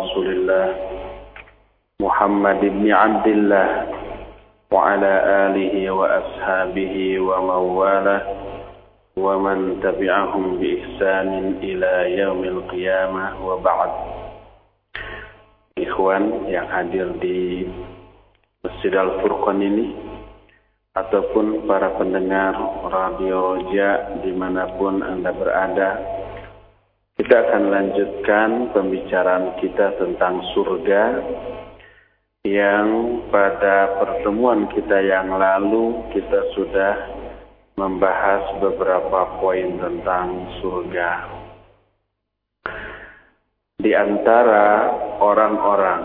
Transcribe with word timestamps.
رسول 0.00 0.27
الله 0.27 0.67
محمد 1.99 2.59
بن 2.61 2.91
عبد 2.91 3.27
الله 3.27 3.69
وعلى 4.71 5.13
آله 5.45 5.91
وأصحابه 5.91 6.95
ومن 7.19 7.59
والاه 7.77 8.23
ومن 9.17 9.57
تبعهم 9.83 10.43
بإحسان 10.59 11.29
إلى 11.63 11.91
يوم 12.21 12.41
القيامة 12.43 13.25
وبعد 13.45 13.91
Ikhwan 15.71 16.51
yang 16.51 16.67
hadir 16.67 17.15
di 17.23 17.63
Masjid 18.61 18.91
Al-Furqan 18.91 19.63
ini 19.63 19.95
ataupun 20.93 21.63
para 21.63 21.95
pendengar 21.95 22.53
radio 22.91 23.55
Ja 23.71 24.19
dimanapun 24.19 24.99
Anda 24.99 25.31
berada 25.31 25.89
kita 27.21 27.37
akan 27.37 27.69
lanjutkan 27.69 28.73
pembicaraan 28.73 29.53
kita 29.61 29.93
tentang 30.01 30.41
surga 30.57 31.21
yang 32.49 33.21
pada 33.29 34.01
pertemuan 34.01 34.65
kita 34.73 34.97
yang 35.05 35.29
lalu 35.29 36.01
kita 36.17 36.49
sudah 36.57 36.97
membahas 37.77 38.57
beberapa 38.57 39.37
poin 39.37 39.69
tentang 39.77 40.49
surga. 40.65 41.09
Di 43.77 43.93
antara 43.93 44.89
orang-orang 45.21 46.01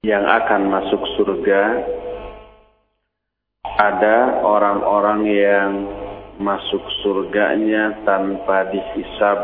yang 0.00 0.24
akan 0.24 0.62
masuk 0.64 1.02
surga 1.20 1.62
ada 3.68 4.16
orang-orang 4.48 5.20
yang 5.28 5.70
masuk 6.40 6.84
surganya 7.04 8.04
tanpa 8.08 8.70
dihisab 8.72 9.38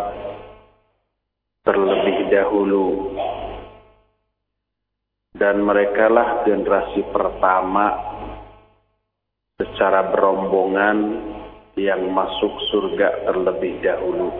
terlebih 1.66 2.32
dahulu. 2.32 2.88
Dan 5.38 5.62
merekalah 5.62 6.42
generasi 6.48 7.04
pertama 7.14 7.94
secara 9.58 10.10
berombongan 10.10 10.98
yang 11.78 12.10
masuk 12.10 12.50
surga 12.74 13.26
terlebih 13.26 13.78
dahulu. 13.84 14.34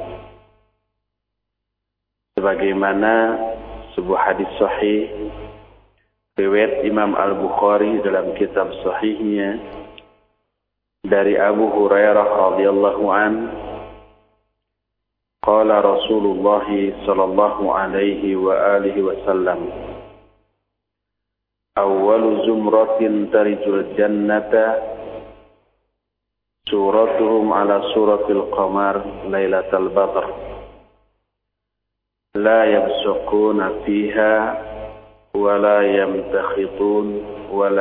Sebagaimana 2.34 3.14
sebuah 3.94 4.20
hadis 4.30 4.50
sahih 4.58 5.10
riwayat 6.38 6.86
Imam 6.86 7.18
Al-Bukhari 7.18 7.98
dalam 8.02 8.30
kitab 8.38 8.70
sahihnya 8.86 9.58
dari 11.08 11.40
Abu 11.40 11.72
Hurairah 11.72 12.28
radhiyallahu 12.28 13.04
an 13.08 13.32
qala 15.40 15.80
Rasulullah 15.80 16.68
sallallahu 17.08 17.64
alaihi 17.72 18.36
wa 18.36 18.76
alihi 18.76 19.00
wasallam 19.00 19.72
awwalu 21.80 22.44
zumratin 22.44 23.32
tarijul 23.32 23.88
jannata 23.96 24.76
suratuhum 26.68 27.56
ala 27.56 27.80
suratil 27.96 28.44
qamar 28.52 29.00
lailatal 29.32 29.88
badr 29.88 30.24
la 32.36 32.68
yabsuquna 32.68 33.80
fiha 33.88 34.34
wa 35.32 35.56
la 35.56 35.80
yamtakhitun 35.88 37.06
wa 37.48 37.72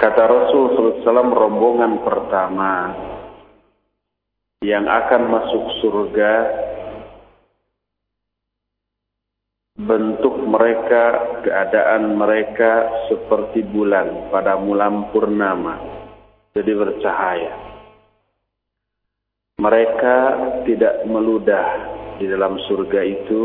Kata 0.00 0.24
Rasul 0.24 0.80
SAW 0.80 1.28
rombongan 1.28 2.00
pertama 2.00 2.88
yang 4.64 4.88
akan 4.88 5.22
masuk 5.28 5.64
surga 5.84 6.32
bentuk 9.76 10.40
mereka, 10.48 11.04
keadaan 11.44 12.16
mereka 12.16 12.88
seperti 13.12 13.60
bulan 13.68 14.32
pada 14.32 14.56
mulam 14.56 15.12
purnama, 15.12 15.76
jadi 16.56 16.72
bercahaya. 16.80 17.52
Mereka 19.60 20.16
tidak 20.64 21.04
meludah 21.04 21.66
di 22.16 22.24
dalam 22.24 22.56
surga 22.72 23.04
itu, 23.04 23.44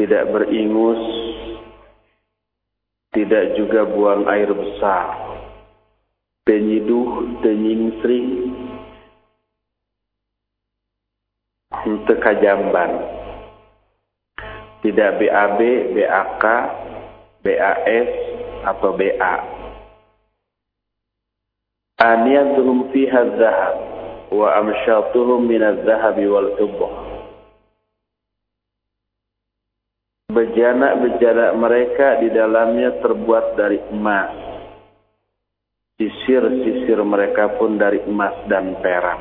tidak 0.00 0.32
beringus, 0.32 1.31
tidak 3.12 3.60
juga 3.60 3.84
buang 3.84 4.24
air 4.24 4.48
besar. 4.48 5.36
Penyiduh, 6.42 7.38
penyingsri, 7.44 8.50
kajamban. 12.18 12.92
Tidak 14.82 15.10
BAB, 15.22 15.60
BAK, 15.94 16.44
BAS, 17.46 18.10
atau 18.66 18.90
BA. 18.98 19.34
Aniyatuhum 22.02 22.90
fiha 22.90 23.22
zahab, 23.38 23.76
wa 24.34 24.48
amsyatuhum 24.58 25.46
minaz 25.46 25.78
zahabi 25.86 26.26
wal 26.26 26.50
tubuh. 26.58 27.01
Bejana-bejana 30.32 31.52
mereka 31.60 32.16
di 32.24 32.32
dalamnya 32.32 33.04
terbuat 33.04 33.52
dari 33.52 33.76
emas. 33.92 34.32
Sisir-sisir 36.00 36.96
mereka 37.04 37.52
pun 37.60 37.76
dari 37.76 38.00
emas 38.08 38.32
dan 38.48 38.80
perak. 38.80 39.20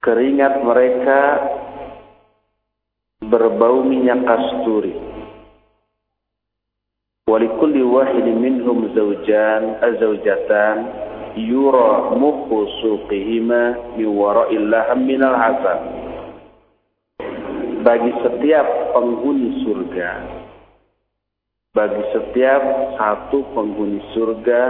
Keringat 0.00 0.62
mereka 0.62 1.20
berbau 3.26 3.82
minyak 3.82 4.22
kasturi. 4.22 4.94
Walikulli 7.26 7.82
wahidin 7.82 8.38
minhum 8.38 8.90
zawjan 8.94 9.82
azawjatan 9.82 10.76
yura 11.38 12.14
mukhu 12.14 12.70
suqihima 12.82 13.94
min 13.98 14.08
wara'il 14.14 14.66
minal 15.02 15.34
hasan 15.34 16.09
bagi 17.80 18.12
setiap 18.20 18.92
penghuni 18.92 19.64
surga. 19.64 20.10
Bagi 21.70 22.02
setiap 22.12 22.62
satu 22.98 23.46
penghuni 23.56 24.02
surga 24.12 24.62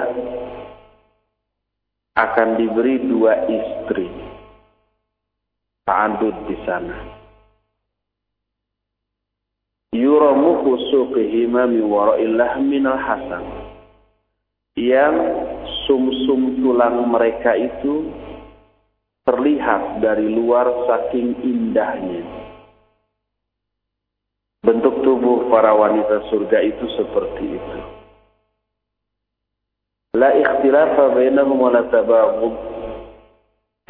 akan 2.14 2.48
diberi 2.60 3.02
dua 3.08 3.34
istri. 3.48 4.06
Ta'adud 5.88 6.36
di 6.46 6.56
sana. 6.62 6.96
Yuramu 9.90 10.62
khusuqihima 10.62 11.66
min 11.66 11.82
wara'illah 11.82 12.62
minal 12.62 12.94
hasan 12.94 13.42
yang 14.78 15.18
sumsum 15.90 16.54
-sum 16.54 16.62
tulang 16.62 17.10
mereka 17.10 17.58
itu 17.58 18.06
terlihat 19.26 19.98
dari 19.98 20.30
luar 20.30 20.70
saking 20.86 21.34
indahnya 21.42 22.39
Bentuk 24.70 25.02
tubuh 25.02 25.50
para 25.50 25.74
wanita 25.74 26.30
surga 26.30 26.62
itu 26.62 26.86
seperti 26.94 27.58
itu. 27.58 27.78
La 30.14 30.30
ikhtilafa 30.30 31.10
bainahum 31.10 31.58
wa 31.58 31.74
la 31.74 31.90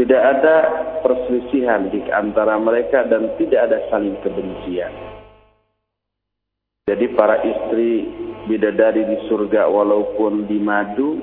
Tidak 0.00 0.22
ada 0.24 0.56
perselisihan 1.04 1.92
di 1.92 2.00
antara 2.08 2.56
mereka 2.56 3.04
dan 3.04 3.28
tidak 3.36 3.68
ada 3.68 3.92
saling 3.92 4.16
kebencian. 4.24 4.88
Jadi 6.88 7.12
para 7.12 7.44
istri 7.44 8.08
bidadari 8.48 9.04
di 9.04 9.28
surga 9.28 9.68
walaupun 9.68 10.48
di 10.48 10.56
madu 10.64 11.20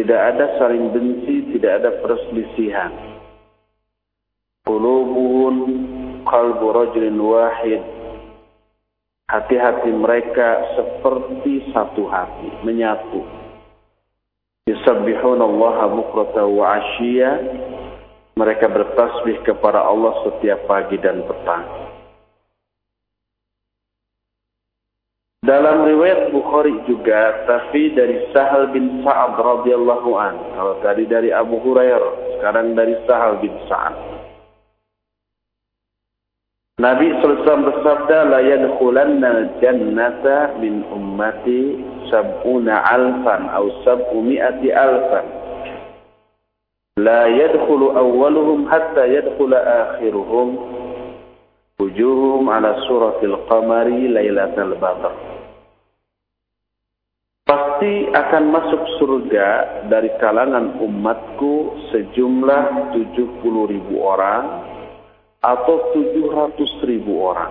tidak 0.00 0.32
ada 0.32 0.56
saling 0.56 0.88
benci, 0.96 1.52
tidak 1.52 1.84
ada 1.84 1.90
perselisihan. 2.00 2.88
Qulubuhun 4.64 5.56
qalbu 6.24 6.66
rajulin 6.72 7.20
wahid 7.20 7.91
hati-hati 9.32 9.88
mereka 9.96 10.76
seperti 10.76 11.72
satu 11.72 12.04
hati 12.12 12.52
menyatu 12.68 13.24
yusabbihuna 14.68 15.40
Allah 15.40 15.88
bukrata 15.88 16.44
wa 16.44 16.76
ashiya 16.76 17.40
mereka 18.36 18.68
bertasbih 18.68 19.40
kepada 19.40 19.80
Allah 19.80 20.12
setiap 20.28 20.68
pagi 20.68 21.00
dan 21.00 21.24
petang 21.24 21.64
Dalam 25.42 25.82
riwayat 25.82 26.30
Bukhari 26.30 26.70
juga, 26.86 27.42
tapi 27.50 27.90
dari 27.98 28.30
Sahal 28.30 28.70
bin 28.70 29.02
Sa'ad 29.02 29.34
radhiyallahu 29.34 30.14
an. 30.14 30.38
Kalau 30.54 30.78
tadi 30.86 31.02
dari 31.02 31.34
Abu 31.34 31.58
Hurairah, 31.58 32.38
sekarang 32.38 32.78
dari 32.78 32.94
Sahal 33.10 33.42
bin 33.42 33.50
Sa'ad. 33.66 34.21
Nabi 36.82 37.14
SAW 37.22 37.62
bersabda, 37.62 38.26
La 38.26 38.42
yadkhulanna 38.42 39.62
jannata 39.62 40.58
min 40.58 40.82
ummati 40.90 41.78
sab'una 42.10 42.82
alfan, 42.90 43.46
atau 43.46 43.70
sab'u 43.86 44.18
mi'ati 44.18 44.74
alfan. 44.74 45.42
la 47.00 47.24
yadkhulu 47.24 47.96
awwaluhum 47.96 48.68
hatta 48.68 49.08
yadkhula 49.08 49.56
akhiruhum 49.64 50.60
wujuhum 51.80 52.44
ala 52.52 52.84
suratil 52.84 53.32
qamari 53.48 54.12
lailatul 54.12 54.76
badr 54.76 55.08
pasti 57.48 58.12
akan 58.12 58.44
masuk 58.52 58.82
surga 59.00 59.48
dari 59.88 60.12
kalangan 60.20 60.76
umatku 60.84 61.80
sejumlah 61.96 62.92
70 62.92 63.40
ribu 63.72 63.94
orang 64.04 64.71
atau 65.42 65.90
700 65.90 66.86
ribu 66.86 67.18
orang. 67.26 67.50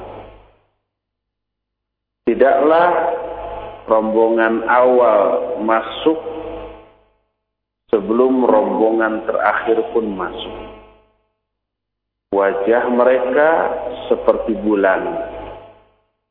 Tidaklah 2.23 2.89
rombongan 3.91 4.63
awal 4.63 5.59
masuk 5.59 6.19
sebelum 7.91 8.47
rombongan 8.47 9.27
terakhir 9.27 9.83
pun 9.91 10.07
masuk. 10.15 10.55
Wajah 12.31 12.87
mereka 12.87 13.49
seperti 14.07 14.55
bulan 14.55 15.03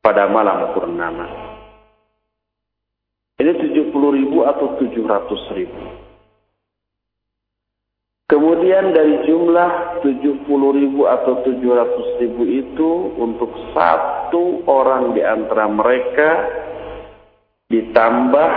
pada 0.01 0.25
malam 0.25 0.73
purnama. 0.73 1.29
Ini 3.37 3.53
70 3.57 3.93
ribu 3.93 4.41
atau 4.49 4.81
700 4.81 5.57
ribu. 5.57 6.00
Kemudian 8.31 8.95
dari 8.95 9.27
jumlah 9.27 9.99
70 10.07 10.47
ribu 10.79 11.03
atau 11.03 11.43
700 11.43 12.23
ribu 12.23 12.47
itu 12.47 13.11
untuk 13.19 13.51
satu 13.75 14.63
orang 14.71 15.11
di 15.11 15.19
antara 15.19 15.67
mereka 15.67 16.47
ditambah 17.67 18.51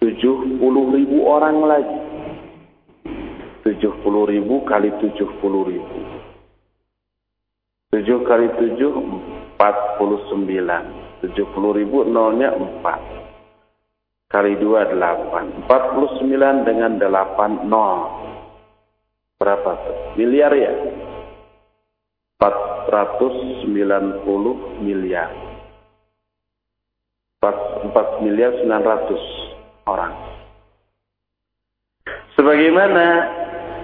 70 0.00 0.56
ribu 0.96 1.16
orang 1.28 1.60
lagi. 1.68 2.00
70 3.68 4.32
ribu 4.32 4.64
kali 4.64 4.88
70 5.04 5.20
ribu. 5.68 5.98
7 7.92 8.24
kali 8.24 8.48
7, 8.56 8.88
49. 9.60 11.20
70 11.20 11.76
ribu 11.76 12.08
nolnya 12.08 12.56
4. 12.56 14.32
Kali 14.32 14.56
2, 14.56 14.96
8. 14.96 15.68
49 15.68 16.64
dengan 16.64 16.96
8, 16.96 17.68
0 17.68 18.21
berapa? 19.42 19.72
Miliar 20.14 20.54
ya? 20.54 20.70
490 22.38 23.66
miliar. 24.86 25.30
4, 27.42 27.90
4 27.90 28.22
miliar 28.22 28.54
900 28.62 29.90
orang. 29.90 30.14
Sebagaimana 32.38 33.06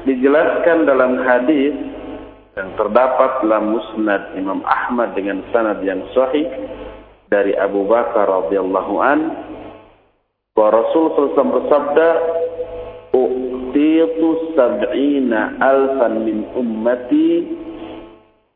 dijelaskan 0.06 0.87
dalam 0.87 1.19
hadis 1.26 1.75
yang 2.54 2.70
terdapat 2.78 3.43
dalam 3.43 3.75
musnad 3.75 4.34
Imam 4.38 4.62
Ahmad 4.62 5.14
dengan 5.19 5.43
sanad 5.50 5.82
yang 5.82 6.02
sahih 6.14 6.46
dari 7.31 7.54
Abu 7.58 7.87
Bakar 7.87 8.26
radhiyallahu 8.26 8.94
an 8.99 9.20
bahwa 10.58 10.82
Rasul 10.82 11.14
SAW 11.14 11.54
bersabda 11.54 12.08
utitu 13.68 14.56
sab'ina 14.56 15.60
alfan 15.60 16.24
min 16.24 16.48
ummati 16.56 17.44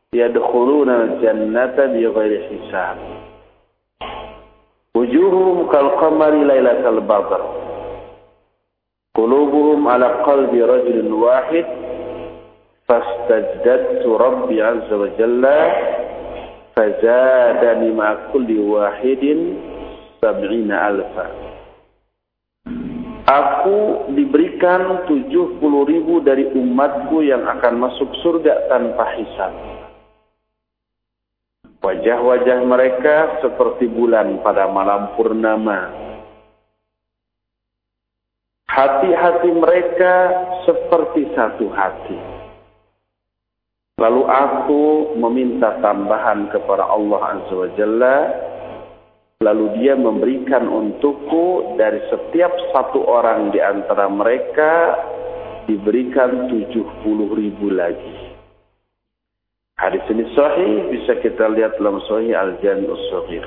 yadkhuluna 0.09 1.21
jannata 1.21 1.93
bi 1.93 2.01
ghairi 2.09 2.41
hisab 2.49 2.97
wujuhum 4.97 5.69
kal 5.69 5.93
qamari 6.01 6.41
lailatal 6.49 6.97
badr 7.05 7.41
qulubuhum 9.13 9.85
ala 9.85 10.25
qalbi 10.25 10.65
rajulin 10.65 11.13
wahid 11.13 11.65
rabbi 12.89 14.57
azza 14.61 14.95
wa 14.97 15.09
jalla 15.17 15.57
fazadani 16.73 17.89
ma 17.93 18.33
kulli 18.33 18.57
wahidin 18.57 19.61
sab'ina 20.21 20.89
alfan 20.89 21.53
Aku 23.23 24.11
diberikan 24.63 25.03
70 25.11 25.59
ribu 25.91 26.23
dari 26.23 26.47
umatku 26.55 27.19
yang 27.19 27.43
akan 27.43 27.83
masuk 27.83 28.07
surga 28.23 28.71
tanpa 28.71 29.11
hisab. 29.19 29.51
Wajah-wajah 31.83 32.63
mereka 32.63 33.43
seperti 33.43 33.91
bulan 33.91 34.39
pada 34.39 34.71
malam 34.71 35.19
purnama. 35.19 35.91
Hati-hati 38.71 39.51
mereka 39.51 40.13
seperti 40.63 41.27
satu 41.35 41.67
hati. 41.75 42.19
Lalu 43.99 44.23
aku 44.25 44.83
meminta 45.19 45.75
tambahan 45.83 46.47
kepada 46.55 46.87
Allah 46.87 47.35
Azza 47.35 47.53
wa 47.53 47.69
Jalla 47.75 48.15
Lalu 49.43 49.83
dia 49.83 49.99
memberikan 49.99 50.71
untukku 50.71 51.75
dari 51.75 51.99
setiap 52.07 52.55
satu 52.71 53.03
orang 53.03 53.51
di 53.51 53.59
antara 53.59 54.07
mereka 54.07 54.95
diberikan 55.67 56.47
tujuh 56.47 56.87
puluh 57.03 57.35
ribu 57.35 57.67
lagi. 57.67 58.31
Hadis 59.75 59.99
ini 60.07 60.23
sahih 60.31 60.87
bisa 60.95 61.19
kita 61.19 61.51
lihat 61.51 61.75
dalam 61.75 61.99
sahih 62.07 62.31
Al-Jami'us 62.31 63.03
Sahih. 63.11 63.43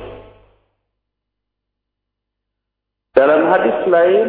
Dalam 3.16 3.49
hadis 3.49 3.78
lain 3.88 4.28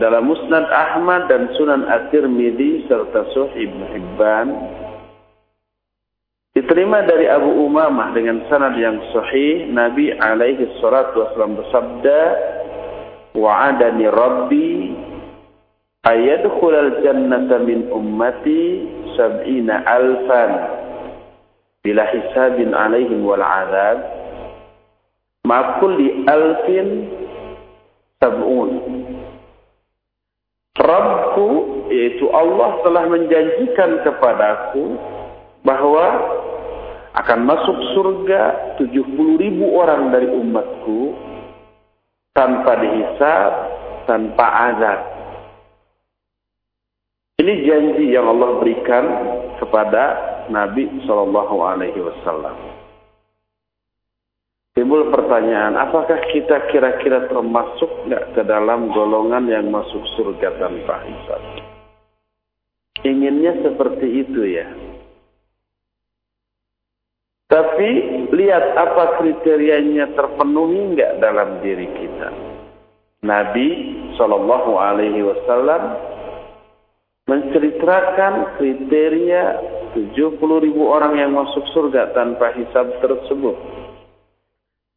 dalam 0.00 0.24
Musnad 0.24 0.64
Ahmad 0.72 1.28
dan 1.28 1.52
Sunan 1.60 1.84
At-Tirmidzi 1.84 2.88
serta 2.88 3.28
Sahih 3.36 3.68
Ibnu 3.68 3.84
Hibban 3.92 4.48
Diterima 6.54 7.02
dari 7.02 7.26
Abu 7.26 7.66
Umamah 7.66 8.14
dengan 8.14 8.46
sanad 8.46 8.78
yang 8.78 9.02
sahih, 9.10 9.74
Nabi 9.74 10.14
alaihi 10.14 10.70
salatu 10.78 11.26
wasallam 11.26 11.58
bersabda, 11.58 12.20
"Wa'adani 13.34 14.06
Rabbi 14.06 14.70
ayadkhul 16.06 16.74
al-jannata 16.78 17.58
min 17.58 17.90
ummati 17.90 18.86
sab'ina 19.18 19.82
alfan 19.82 20.50
bila 21.82 22.06
hisabin 22.14 22.70
alaihim 22.70 23.26
wal 23.26 23.42
adab 23.42 23.98
ma 25.50 25.82
kulli 25.82 26.22
alfin 26.30 27.10
sab'un." 28.22 28.70
Rabbku 30.78 31.46
yaitu 31.90 32.30
Allah 32.30 32.78
telah 32.86 33.10
menjanjikan 33.10 34.06
kepadaku 34.06 34.94
bahwa 35.66 36.06
akan 37.14 37.40
masuk 37.46 37.76
surga 37.94 38.74
70 38.82 39.38
ribu 39.38 39.78
orang 39.78 40.10
dari 40.10 40.26
umatku 40.26 41.14
tanpa 42.34 42.74
dihisab, 42.82 43.52
tanpa 44.10 44.46
azab. 44.74 45.00
Ini 47.38 47.54
janji 47.66 48.10
yang 48.10 48.26
Allah 48.30 48.58
berikan 48.58 49.04
kepada 49.62 50.04
Nabi 50.50 50.90
Shallallahu 51.06 51.56
Alaihi 51.62 52.02
Wasallam. 52.02 52.74
Timbul 54.74 55.06
pertanyaan, 55.14 55.78
apakah 55.78 56.18
kita 56.34 56.66
kira-kira 56.66 57.30
termasuk 57.30 58.10
nggak 58.10 58.34
ke 58.34 58.42
dalam 58.42 58.90
golongan 58.90 59.46
yang 59.46 59.70
masuk 59.70 60.02
surga 60.18 60.50
tanpa 60.58 60.98
hisab? 61.06 61.42
Inginnya 63.06 63.54
seperti 63.62 64.26
itu 64.26 64.42
ya. 64.50 64.66
Tapi 67.54 67.90
lihat 68.34 68.74
apa 68.74 69.22
kriterianya 69.22 70.10
terpenuhi 70.18 70.90
enggak 70.90 71.22
dalam 71.22 71.62
diri 71.62 71.86
kita. 71.86 72.34
Nabi 73.22 73.68
Shallallahu 74.18 74.74
Alaihi 74.74 75.22
Wasallam 75.22 75.82
menceritakan 77.30 78.58
kriteria 78.58 79.42
70 79.94 80.66
ribu 80.66 80.82
orang 80.90 81.14
yang 81.14 81.30
masuk 81.30 81.62
surga 81.70 82.10
tanpa 82.10 82.50
hisab 82.58 82.90
tersebut. 82.98 83.54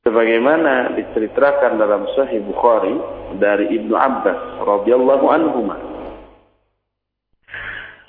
Sebagaimana 0.01 0.97
diceritakan 0.97 1.77
dalam 1.77 2.09
Sahih 2.17 2.41
Bukhari 2.41 2.97
dari 3.37 3.69
Ibnu 3.69 3.93
Abbas 3.93 4.65
radhiyallahu 4.65 5.25
anhu. 5.29 5.61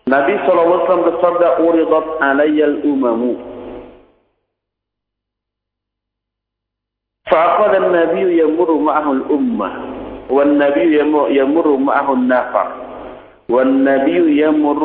Nabi 0.09 0.35
SAW 0.49 1.05
bersabda, 1.05 1.61
"Uridat 1.69 2.07
alayyal 2.25 2.81
umamu 2.89 3.58
فأخذ 7.31 7.75
النبي 7.75 8.41
يمر 8.43 8.73
معه 8.73 9.13
الأمة 9.13 9.71
والنبي 10.31 11.01
يمر 11.39 11.77
معه 11.77 12.13
النفر 12.13 12.67
والنبي 13.49 14.43
يمر 14.43 14.83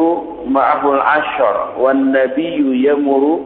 معه 0.47 0.93
العشر 0.93 1.55
والنبي 1.79 2.87
يمر 2.87 3.39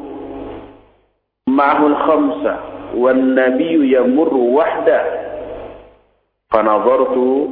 معه 1.50 1.88
الخمسة 1.88 2.56
والنبي 2.96 3.98
يمر 3.98 4.34
وحده. 4.34 5.02
فنظرت 6.54 7.48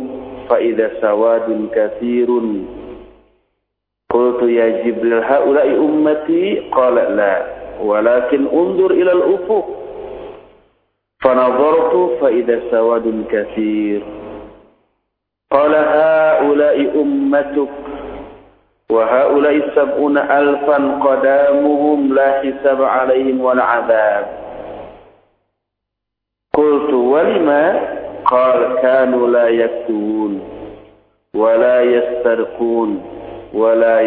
فإذا 0.49 0.91
سواد 1.01 1.67
كثير. 1.75 2.29
Qultu 4.15 4.47
ya 4.47 4.85
Jibril 4.85 5.19
haula'i 5.27 5.75
ummati 5.75 6.71
qala 6.71 7.09
la 7.11 7.33
walakin 7.83 8.47
undur 8.47 8.95
ila 8.95 9.11
al-ufuq 9.11 9.65
fanadhartu 11.25 12.21
fa 12.21 12.29
idha 12.29 12.61
sawadun 12.69 13.25
kathir 13.25 14.05
qala 15.49 15.81
haula'i 15.89 16.85
ummatuk 16.93 17.73
wa 18.93 19.01
haula'i 19.09 19.65
sab'una 19.73 20.21
alfan 20.29 21.01
qadamuhum 21.01 22.13
la 22.13 22.45
hisab 22.45 22.77
'alaihim 22.77 23.41
wal 23.41 23.57
'adab 23.57 24.25
Qultu 26.53 27.09
walima 27.11 27.73
qala 28.29 28.77
kanu 28.85 29.25
la 29.25 29.49
yaktubun 29.49 30.45
wa 31.33 31.57
la 31.57 31.81
yastarqun 31.89 33.01
wa 33.49 33.73
la 33.73 34.05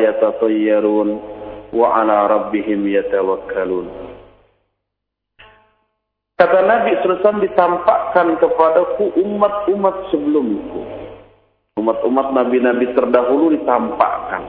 Kata 6.39 6.63
Nabi 6.63 6.95
SAW 7.03 7.43
ditampakkan 7.43 8.39
kepadaku 8.39 9.11
umat-umat 9.27 10.07
sebelumku. 10.15 10.87
Umat-umat 11.83 12.31
Nabi-Nabi 12.31 12.95
terdahulu 12.95 13.59
ditampakkan. 13.59 14.47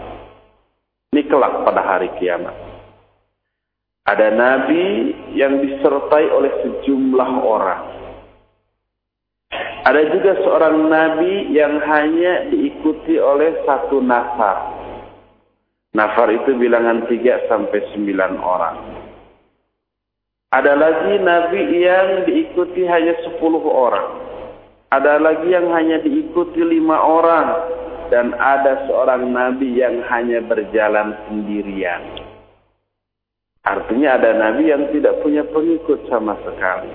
Ini 1.09 1.25
kelak 1.25 1.65
pada 1.65 1.81
hari 1.81 2.13
kiamat. 2.21 2.53
Ada 4.05 4.29
Nabi 4.37 4.85
yang 5.33 5.65
disertai 5.65 6.29
oleh 6.29 6.53
sejumlah 6.61 7.31
orang. 7.41 7.81
Ada 9.89 10.13
juga 10.13 10.37
seorang 10.45 10.93
Nabi 10.93 11.49
yang 11.57 11.81
hanya 11.81 12.53
diikuti 12.53 13.17
oleh 13.17 13.65
satu 13.65 13.97
nafar. 13.97 14.77
Nafar 15.97 16.29
itu 16.29 16.53
bilangan 16.53 17.09
3 17.09 17.49
sampai 17.49 17.81
9 17.97 18.37
orang. 18.37 19.08
Ada 20.49 20.73
lagi 20.73 21.21
nabi 21.21 21.61
yang 21.77 22.25
diikuti 22.25 22.81
hanya 22.89 23.13
10 23.21 23.37
orang. 23.69 24.17
Ada 24.89 25.21
lagi 25.21 25.45
yang 25.53 25.69
hanya 25.69 26.01
diikuti 26.01 26.65
5 26.65 26.89
orang 26.89 27.47
dan 28.09 28.33
ada 28.33 28.81
seorang 28.89 29.29
nabi 29.29 29.77
yang 29.77 30.01
hanya 30.09 30.41
berjalan 30.41 31.13
sendirian. 31.29 32.01
Artinya 33.61 34.17
ada 34.17 34.33
nabi 34.41 34.73
yang 34.73 34.89
tidak 34.89 35.21
punya 35.21 35.45
pengikut 35.53 36.09
sama 36.09 36.33
sekali. 36.41 36.89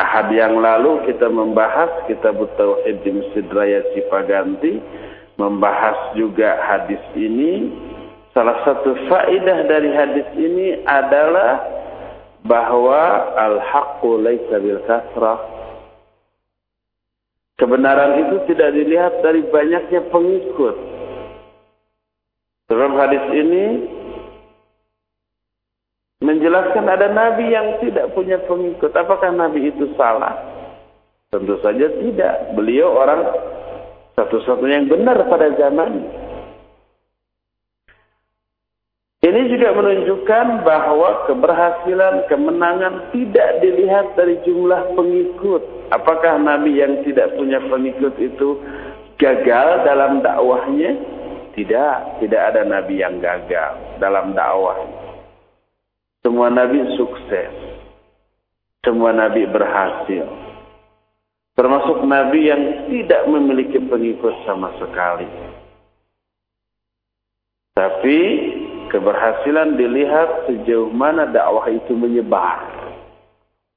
Ahad 0.00 0.32
yang 0.32 0.64
lalu 0.64 1.04
kita 1.12 1.28
membahas 1.28 2.08
kitab 2.08 2.40
Tauhid 2.56 3.04
di 3.04 3.20
Masjid 3.20 3.44
Raya 3.52 3.84
Cipaganti 3.92 4.80
membahas 5.36 6.16
juga 6.16 6.56
hadis 6.64 7.04
ini 7.12 7.68
Salah 8.30 8.62
satu 8.62 8.94
faidah 9.10 9.66
dari 9.66 9.90
hadis 9.90 10.28
ini 10.38 10.86
adalah 10.86 11.66
bahwa 12.46 13.34
al-haqqu 13.34 14.10
laisa 14.22 14.56
bil 14.62 14.78
kasrah. 14.86 15.40
Kebenaran 17.58 18.24
itu 18.24 18.36
tidak 18.54 18.72
dilihat 18.72 19.20
dari 19.20 19.44
banyaknya 19.50 20.00
pengikut. 20.08 20.76
Dalam 22.70 22.94
hadis 22.96 23.24
ini 23.34 23.64
menjelaskan 26.22 26.86
ada 26.86 27.10
nabi 27.10 27.50
yang 27.50 27.82
tidak 27.82 28.14
punya 28.14 28.38
pengikut. 28.46 28.94
Apakah 28.94 29.34
nabi 29.34 29.74
itu 29.74 29.90
salah? 29.98 30.38
Tentu 31.34 31.58
saja 31.60 31.90
tidak. 31.98 32.54
Beliau 32.54 32.94
orang 32.94 33.26
satu-satunya 34.14 34.86
yang 34.86 34.88
benar 34.88 35.18
pada 35.26 35.50
zaman 35.58 36.00
ini 39.20 39.52
juga 39.52 39.76
menunjukkan 39.76 40.64
bahwa 40.64 41.28
keberhasilan, 41.28 42.24
kemenangan 42.32 43.12
tidak 43.12 43.60
dilihat 43.60 44.16
dari 44.16 44.40
jumlah 44.48 44.96
pengikut. 44.96 45.60
Apakah 45.92 46.40
Nabi 46.40 46.80
yang 46.80 47.04
tidak 47.04 47.36
punya 47.36 47.60
pengikut 47.68 48.16
itu 48.16 48.56
gagal 49.20 49.84
dalam 49.84 50.24
dakwahnya? 50.24 50.96
Tidak, 51.52 52.24
tidak 52.24 52.42
ada 52.48 52.64
Nabi 52.64 53.04
yang 53.04 53.20
gagal 53.20 54.00
dalam 54.00 54.32
dakwah. 54.32 54.88
Semua 56.24 56.48
Nabi 56.48 56.80
sukses. 56.96 57.52
Semua 58.80 59.12
Nabi 59.12 59.44
berhasil. 59.44 60.24
Termasuk 61.60 62.08
Nabi 62.08 62.48
yang 62.48 62.88
tidak 62.88 63.28
memiliki 63.28 63.84
pengikut 63.84 64.32
sama 64.48 64.72
sekali. 64.80 65.28
Tapi 67.76 68.18
keberhasilan 68.90 69.78
dilihat 69.78 70.50
sejauh 70.50 70.90
mana 70.90 71.30
dakwah 71.30 71.70
itu 71.70 71.94
menyebar. 71.94 72.66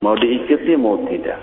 Mau 0.02 0.18
diikuti 0.20 0.76
mau 0.76 1.00
tidak. 1.08 1.40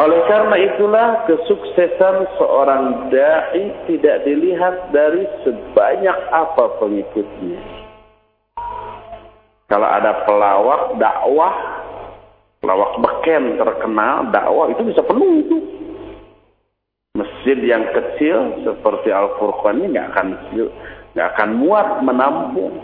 Oleh 0.00 0.20
karena 0.24 0.56
itulah 0.56 1.08
kesuksesan 1.28 2.16
seorang 2.40 3.12
da'i 3.12 3.68
tidak 3.84 4.24
dilihat 4.24 4.88
dari 4.94 5.28
sebanyak 5.44 6.18
apa 6.32 6.64
pengikutnya. 6.80 7.60
Kalau 9.68 9.84
ada 9.84 10.24
pelawak 10.24 10.96
dakwah, 10.96 11.54
pelawak 12.64 12.92
beken 12.96 13.60
terkenal 13.60 14.32
dakwah 14.32 14.72
itu 14.72 14.82
bisa 14.88 15.04
penuh 15.04 15.44
itu 15.44 15.79
masjid 17.14 17.58
yang 17.66 17.90
kecil 17.90 18.62
seperti 18.62 19.10
Al 19.10 19.34
Furqan 19.38 19.82
ini 19.82 19.98
nggak 19.98 20.08
akan 20.14 20.26
nggak 21.14 21.28
akan 21.36 21.50
muat 21.58 21.88
menampung. 22.06 22.74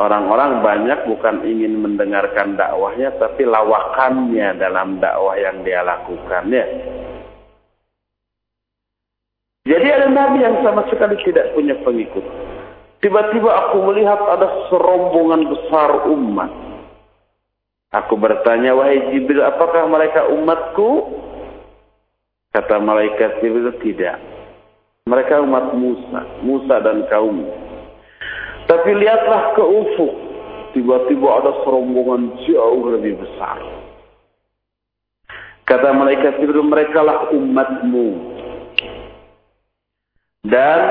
Orang-orang 0.00 0.64
banyak 0.64 1.12
bukan 1.12 1.44
ingin 1.44 1.76
mendengarkan 1.76 2.56
dakwahnya, 2.56 3.12
tapi 3.20 3.44
lawakannya 3.44 4.56
dalam 4.56 4.96
dakwah 4.96 5.36
yang 5.36 5.60
dia 5.60 5.84
lakukan 5.84 6.48
ya. 6.48 6.64
Jadi 9.68 9.86
ada 9.92 10.08
nabi 10.08 10.40
yang 10.40 10.56
sama 10.64 10.88
sekali 10.88 11.20
tidak 11.20 11.52
punya 11.52 11.76
pengikut. 11.84 12.24
Tiba-tiba 13.04 13.48
aku 13.48 13.92
melihat 13.92 14.16
ada 14.24 14.48
serombongan 14.72 15.52
besar 15.52 16.08
umat. 16.08 16.48
Aku 17.92 18.16
bertanya, 18.16 18.72
wahai 18.72 19.12
Jibril, 19.12 19.44
apakah 19.44 19.84
mereka 19.84 20.32
umatku? 20.32 21.12
Kata 22.50 22.82
malaikat 22.82 23.38
Jibril 23.38 23.70
tidak. 23.78 24.18
Mereka 25.06 25.38
umat 25.46 25.70
Musa, 25.78 26.26
Musa 26.42 26.82
dan 26.82 27.06
kaum. 27.06 27.46
Tapi 28.66 28.90
lihatlah 28.98 29.54
ke 29.54 29.62
ufuk. 29.62 30.14
Tiba-tiba 30.74 31.26
ada 31.30 31.50
serombongan 31.62 32.42
jauh 32.46 32.82
lebih 32.90 33.22
besar. 33.22 33.58
Kata 35.66 35.94
malaikat 35.94 36.42
Jibril, 36.42 36.66
mereka 36.66 37.06
lah 37.06 37.30
umatmu. 37.30 38.34
Dan 40.42 40.82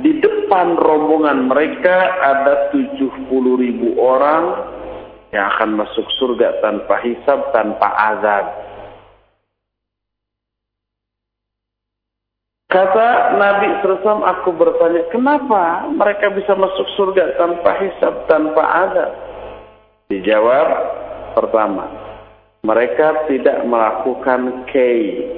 di 0.00 0.16
depan 0.24 0.76
rombongan 0.80 1.52
mereka 1.52 2.16
ada 2.24 2.72
70 2.72 3.28
ribu 3.60 3.96
orang 4.00 4.72
yang 5.36 5.52
akan 5.52 5.84
masuk 5.84 6.08
surga 6.16 6.64
tanpa 6.64 6.96
hisab, 7.04 7.52
tanpa 7.52 7.92
azab. 8.16 8.65
Kata 12.66 13.38
Nabi 13.38 13.78
SAW, 13.78 14.26
aku 14.26 14.50
bertanya, 14.58 15.06
kenapa 15.14 15.86
mereka 15.86 16.34
bisa 16.34 16.50
masuk 16.58 16.86
surga 16.98 17.38
tanpa 17.38 17.78
hisab, 17.78 18.26
tanpa 18.26 18.62
adab? 18.62 19.10
Dijawab, 20.10 20.68
pertama, 21.38 21.86
mereka 22.66 23.30
tidak 23.30 23.62
melakukan 23.70 24.66
kei. 24.74 25.30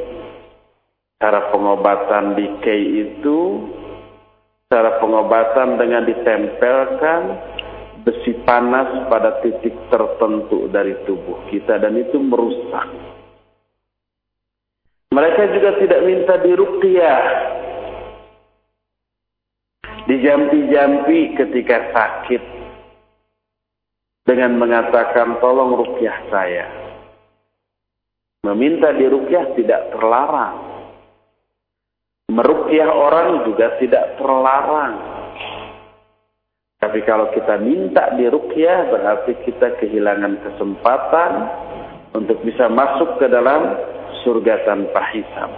Cara 1.21 1.53
pengobatan 1.53 2.33
di 2.33 2.47
kei 2.65 2.85
itu, 3.05 3.39
cara 4.73 4.97
pengobatan 4.97 5.77
dengan 5.77 6.09
ditempelkan 6.09 7.21
besi 8.09 8.41
panas 8.49 9.05
pada 9.13 9.37
titik 9.45 9.77
tertentu 9.93 10.65
dari 10.73 10.97
tubuh 11.05 11.45
kita 11.53 11.77
dan 11.77 11.93
itu 11.93 12.17
merusak 12.17 13.08
mereka 15.09 15.43
juga 15.57 15.71
tidak 15.81 16.01
minta 16.05 16.35
diruqyah. 16.45 17.23
Dijampi-jampi 20.05 21.37
ketika 21.37 21.77
sakit. 21.97 22.43
Dengan 24.29 24.61
mengatakan 24.61 25.41
tolong 25.41 25.73
ruqyah 25.73 26.19
saya. 26.29 26.67
Meminta 28.45 28.93
diruqyah 28.93 29.57
tidak 29.57 29.89
terlarang. 29.97 30.57
Meruqyah 32.29 32.93
orang 32.93 33.49
juga 33.49 33.81
tidak 33.81 34.21
terlarang. 34.21 34.95
Tapi 36.79 37.01
kalau 37.09 37.33
kita 37.33 37.57
minta 37.65 38.13
diruqyah 38.15 38.93
berarti 38.93 39.33
kita 39.49 39.81
kehilangan 39.81 40.37
kesempatan 40.45 41.31
untuk 42.13 42.39
bisa 42.45 42.69
masuk 42.69 43.17
ke 43.17 43.27
dalam 43.33 43.88
surga 44.27 44.67
tanpa 44.67 45.03
hisab. 45.15 45.51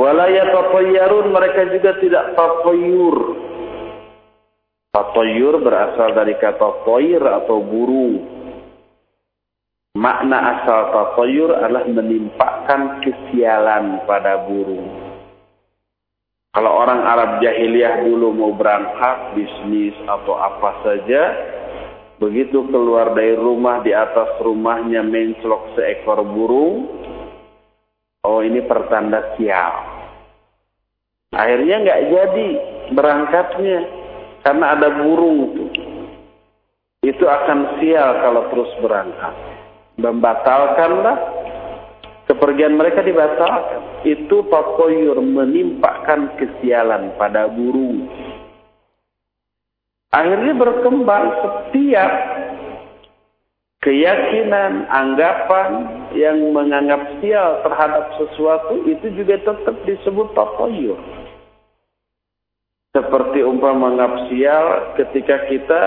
Walayatatayyarun 0.00 1.28
mereka 1.28 1.68
juga 1.68 1.92
tidak 2.00 2.24
tatayyur. 2.32 3.16
Tatayyur 4.90 5.54
berasal 5.60 6.16
dari 6.16 6.34
kata 6.40 6.88
toir 6.88 7.20
atau 7.20 7.60
burung. 7.60 8.24
Makna 10.00 10.38
asal 10.56 10.88
tatayyur 10.94 11.52
adalah 11.52 11.84
menimpakan 11.84 13.04
kesialan 13.04 14.00
pada 14.08 14.48
burung. 14.48 14.88
Kalau 16.50 16.82
orang 16.82 17.06
Arab 17.06 17.30
jahiliyah 17.44 18.02
dulu 18.02 18.34
mau 18.34 18.50
berangkat 18.56 19.38
bisnis 19.38 19.94
atau 20.08 20.34
apa 20.34 20.82
saja, 20.82 21.22
begitu 22.20 22.68
keluar 22.68 23.16
dari 23.16 23.32
rumah 23.32 23.80
di 23.80 23.96
atas 23.96 24.36
rumahnya 24.44 25.00
menclok 25.00 25.72
seekor 25.72 26.20
burung, 26.20 26.84
oh 28.28 28.44
ini 28.44 28.60
pertanda 28.68 29.34
sial. 29.40 29.72
Akhirnya 31.32 31.80
nggak 31.80 32.02
jadi 32.12 32.48
berangkatnya 32.92 33.78
karena 34.44 34.64
ada 34.76 34.88
burung 35.00 35.36
itu. 35.48 35.64
Itu 37.00 37.24
akan 37.24 37.80
sial 37.80 38.20
kalau 38.20 38.42
terus 38.52 38.72
berangkat. 38.84 39.34
Membatalkanlah 39.96 41.16
kepergian 42.28 42.76
mereka 42.76 43.00
dibatalkan. 43.00 44.04
Itu 44.04 44.44
takoyur 44.52 45.16
menimpakan 45.24 46.36
kesialan 46.36 47.16
pada 47.16 47.48
burung. 47.48 48.04
Akhirnya 50.10 50.58
berkembang 50.58 51.38
setiap 51.38 52.12
keyakinan, 53.78 54.90
anggapan 54.90 55.70
yang 56.18 56.50
menganggap 56.50 57.22
sial 57.22 57.62
terhadap 57.62 58.18
sesuatu 58.18 58.82
itu 58.90 59.06
juga 59.14 59.38
tetap 59.38 59.76
disebut 59.86 60.34
takoyur. 60.34 60.98
Seperti 62.90 63.46
umpama 63.46 63.86
menganggap 63.86 64.26
sial 64.26 64.66
ketika 64.98 65.46
kita 65.46 65.82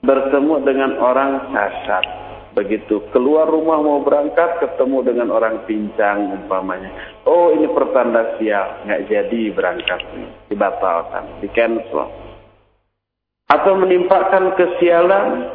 bertemu 0.00 0.54
dengan 0.64 0.90
orang 0.96 1.52
cacat. 1.52 2.04
Begitu 2.52 3.00
keluar 3.12 3.48
rumah 3.48 3.80
mau 3.80 4.00
berangkat 4.04 4.60
ketemu 4.60 5.04
dengan 5.04 5.28
orang 5.32 5.64
pincang 5.68 6.32
umpamanya. 6.32 6.92
Oh 7.28 7.52
ini 7.52 7.68
pertanda 7.72 8.36
sial, 8.36 8.88
nggak 8.88 9.08
jadi 9.08 9.40
berangkat, 9.52 10.00
dibatalkan, 10.48 11.28
di 11.40 11.48
cancel. 11.52 12.31
Atau 13.52 13.76
menimpakan 13.76 14.56
kesialan 14.56 15.52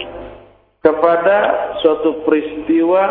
kepada 0.86 1.38
suatu 1.82 2.22
peristiwa 2.22 3.04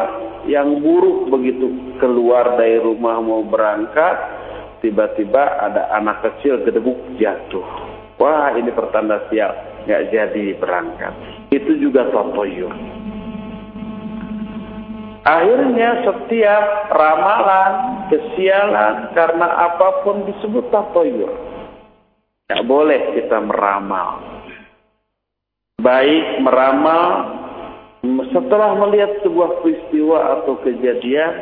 yang 0.46 0.78
buruk 0.78 1.26
begitu. 1.34 1.98
Keluar 1.98 2.54
dari 2.54 2.78
rumah 2.78 3.18
mau 3.18 3.42
berangkat 3.42 4.14
tiba-tiba 4.80 5.58
ada 5.58 5.90
anak 5.98 6.22
kecil 6.22 6.62
gedebuk 6.62 6.96
jatuh. 7.18 7.66
Wah 8.22 8.54
ini 8.54 8.70
pertanda 8.70 9.26
sial 9.28 9.52
nggak 9.90 10.02
jadi 10.14 10.46
berangkat. 10.62 11.12
Itu 11.50 11.74
juga 11.82 12.06
totoyur 12.14 12.72
akhirnya 15.26 16.06
setiap 16.06 16.64
ramalan 16.94 18.06
kesialan 18.14 19.10
karena 19.10 19.48
apa 19.66 20.06
pun 20.06 20.22
disebut 20.22 20.70
totoyur 20.70 21.34
nggak 22.46 22.62
boleh 22.62 23.18
kita 23.18 23.42
meramal 23.42 24.35
baik 25.80 26.40
meramal 26.40 27.04
setelah 28.32 28.76
melihat 28.80 29.20
sebuah 29.20 29.60
peristiwa 29.60 30.40
atau 30.40 30.56
kejadian 30.64 31.32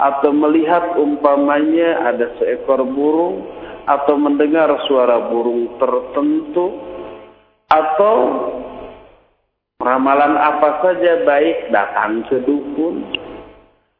atau 0.00 0.32
melihat 0.32 0.96
umpamanya 0.96 2.08
ada 2.08 2.32
seekor 2.40 2.84
burung 2.84 3.44
atau 3.88 4.16
mendengar 4.20 4.68
suara 4.88 5.32
burung 5.32 5.76
tertentu 5.80 6.76
atau 7.72 8.16
ramalan 9.80 10.36
apa 10.36 10.84
saja 10.84 11.24
baik 11.24 11.72
datang 11.72 12.24
ke 12.28 12.42
dukun 12.44 13.00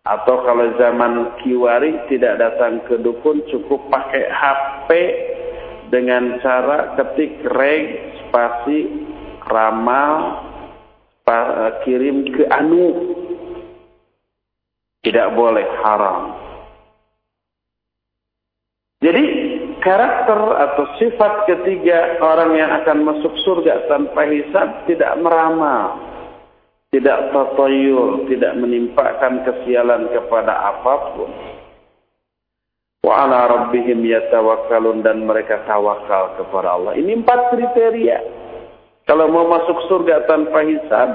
atau 0.04 0.44
kalau 0.44 0.66
zaman 0.76 1.36
kiwari 1.44 1.96
tidak 2.12 2.36
datang 2.40 2.80
ke 2.84 3.00
dukun 3.00 3.44
cukup 3.48 3.80
pakai 3.88 4.28
HP 4.28 4.88
dengan 5.88 6.40
cara 6.44 6.96
ketik 6.96 7.44
reg 7.52 8.16
spasi 8.24 9.10
ramal 9.50 10.46
kirim 11.82 12.30
ke 12.30 12.46
anu 12.50 13.14
tidak 15.02 15.32
boleh 15.34 15.66
haram. 15.82 16.38
Jadi 19.00 19.24
karakter 19.80 20.40
atau 20.60 20.84
sifat 21.00 21.48
ketiga 21.48 22.20
orang 22.20 22.52
yang 22.52 22.70
akan 22.84 22.98
masuk 23.08 23.32
surga 23.48 23.88
tanpa 23.88 24.28
hisab 24.28 24.84
tidak 24.84 25.16
meramal, 25.16 25.96
tidak 26.92 27.32
tatayur, 27.32 28.28
tidak 28.28 28.52
menimpakan 28.60 29.40
kesialan 29.48 30.04
kepada 30.12 30.52
apa 30.52 30.94
pun. 31.16 31.30
Wa 33.00 33.24
ala 33.24 33.48
rabbihim 33.48 34.04
yatawakkalun 34.04 35.00
dan 35.00 35.24
mereka 35.24 35.64
tawakal 35.64 36.36
kepada 36.36 36.76
Allah. 36.76 36.92
Ini 37.00 37.24
empat 37.24 37.56
kriteria. 37.56 38.39
Kalau 39.10 39.26
mau 39.26 39.42
masuk 39.50 39.90
surga 39.90 40.22
tanpa 40.30 40.62
hisab, 40.62 41.10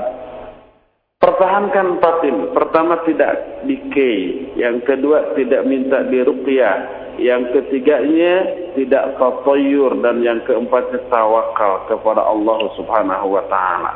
pertahankan 1.24 2.04
batin. 2.04 2.52
Pertama 2.52 3.00
tidak 3.08 3.64
dikei, 3.64 4.52
yang 4.60 4.84
kedua 4.84 5.32
tidak 5.40 5.64
minta 5.64 6.04
diruqyah, 6.04 6.78
yang 7.24 7.56
ketiganya 7.56 8.52
tidak 8.76 9.16
tatayur 9.16 9.96
dan 10.04 10.20
yang 10.20 10.44
keempatnya 10.44 11.08
tawakal 11.08 11.88
kepada 11.88 12.20
Allah 12.20 12.60
Subhanahu 12.76 13.28
wa 13.32 13.44
taala. 13.48 13.92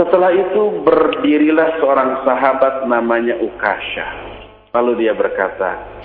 Setelah 0.00 0.32
itu 0.32 0.80
berdirilah 0.80 1.76
seorang 1.76 2.24
sahabat 2.24 2.88
namanya 2.88 3.36
Ukasha. 3.36 4.08
Lalu 4.72 5.04
dia 5.04 5.12
berkata, 5.12 6.00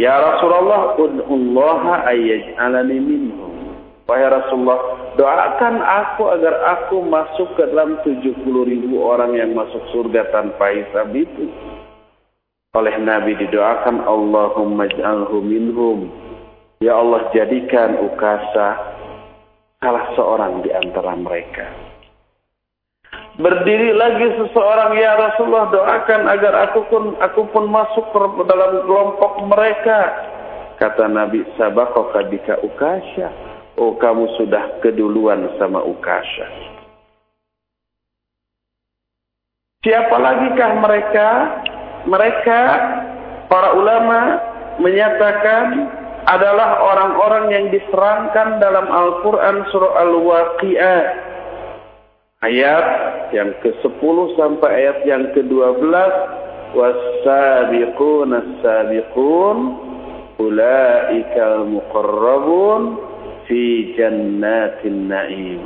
Ya 0.00 0.16
Rasulullah, 0.16 0.96
ud'ullaha 0.96 2.08
ayyaj'alani 2.08 2.96
minhum. 2.96 3.49
Wahai 4.10 4.26
Rasulullah, 4.26 5.14
doakan 5.14 5.74
aku 5.86 6.34
agar 6.34 6.54
aku 6.74 6.98
masuk 6.98 7.54
ke 7.54 7.62
dalam 7.70 8.02
70 8.02 8.42
ribu 8.42 9.06
orang 9.06 9.38
yang 9.38 9.54
masuk 9.54 9.78
surga 9.94 10.34
tanpa 10.34 10.74
hisab 10.74 11.14
itu. 11.14 11.46
Oleh 12.74 12.98
Nabi 12.98 13.38
didoakan 13.38 14.02
Allahumma 14.02 14.90
ja'alhu 14.90 15.38
minhum. 15.46 16.10
Ya 16.82 16.98
Allah 16.98 17.30
jadikan 17.30 18.02
Ukasa 18.02 18.98
salah 19.78 20.10
seorang 20.18 20.66
di 20.66 20.74
antara 20.74 21.14
mereka. 21.14 21.70
Berdiri 23.38 23.94
lagi 23.94 24.26
seseorang 24.42 24.98
ya 24.98 25.14
Rasulullah 25.22 25.70
doakan 25.70 26.22
agar 26.34 26.66
aku 26.66 26.80
pun 26.90 27.14
aku 27.22 27.46
pun 27.54 27.70
masuk 27.70 28.10
ke 28.10 28.42
dalam 28.42 28.82
kelompok 28.90 29.38
mereka. 29.46 30.00
Kata 30.82 31.06
Nabi 31.06 31.46
sabaqaka 31.54 32.26
bika 32.26 32.58
Ukasha 32.66 33.49
oh 33.80 33.96
kamu 33.96 34.28
sudah 34.36 34.84
keduluan 34.84 35.48
sama 35.56 35.80
Ukasha. 35.80 36.46
Siapa 39.80 40.12
lagikah 40.12 40.70
mereka? 40.76 41.28
Mereka 42.04 42.60
para 43.48 43.72
ulama 43.72 44.20
menyatakan 44.76 45.88
adalah 46.28 46.84
orang-orang 46.84 47.44
yang 47.48 47.66
diserangkan 47.72 48.60
dalam 48.60 48.92
Al-Quran 48.92 49.64
surah 49.72 50.04
Al-Waqi'ah. 50.04 51.02
Ayat 52.44 52.86
yang 53.32 53.56
ke-10 53.64 54.16
sampai 54.36 54.68
ayat 54.84 54.98
yang 55.08 55.32
ke-12. 55.32 55.92
Was-sabiqun 56.76 58.30
as-sabiqun 58.36 59.56
ulaika 60.40 61.40
al-muqarrabun 61.56 62.80
fi 63.50 63.62
jannatin 63.98 65.10
na'im. 65.10 65.60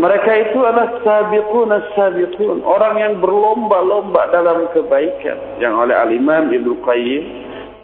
Mereka 0.00 0.32
itu 0.48 0.58
adalah 0.64 0.98
sabiqun 1.04 1.68
as-sabiqun, 1.70 2.64
orang 2.64 2.98
yang 2.98 3.14
berlomba-lomba 3.20 4.32
dalam 4.34 4.66
kebaikan 4.72 5.38
yang 5.62 5.78
oleh 5.78 5.94
Al-Imam 5.94 6.50
Ibnu 6.50 6.80
Qayyim, 6.82 7.22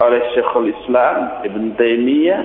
oleh 0.03 0.21
Syekhul 0.35 0.73
Islam 0.73 1.47
Ibn 1.47 1.63
Taimiyah 1.79 2.43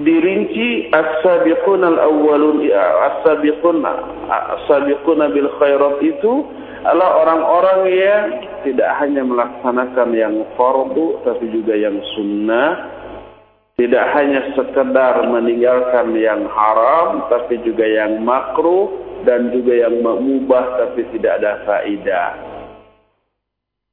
dirinci 0.00 0.88
as-sabiqun 0.88 1.84
al-awwalun 1.84 2.64
as-sabiqun 3.12 3.84
as-sabiqun 3.84 5.20
bil 5.36 5.48
khairat 5.60 6.00
itu 6.00 6.48
adalah 6.80 7.20
orang-orang 7.20 7.80
yang 7.92 8.24
tidak 8.64 8.88
hanya 8.96 9.20
melaksanakan 9.20 10.08
yang 10.16 10.34
fardu 10.56 11.20
tapi 11.28 11.44
juga 11.52 11.76
yang 11.76 12.00
sunnah 12.16 12.99
tidak 13.80 14.12
hanya 14.12 14.52
sekedar 14.52 15.24
meninggalkan 15.24 16.12
yang 16.12 16.44
haram, 16.52 17.24
tapi 17.32 17.56
juga 17.64 17.88
yang 17.88 18.20
makruh, 18.20 18.92
dan 19.24 19.48
juga 19.56 19.88
yang 19.88 20.04
mubah 20.04 20.84
tapi 20.84 21.08
tidak 21.16 21.40
ada 21.40 21.64
faidah. 21.64 22.30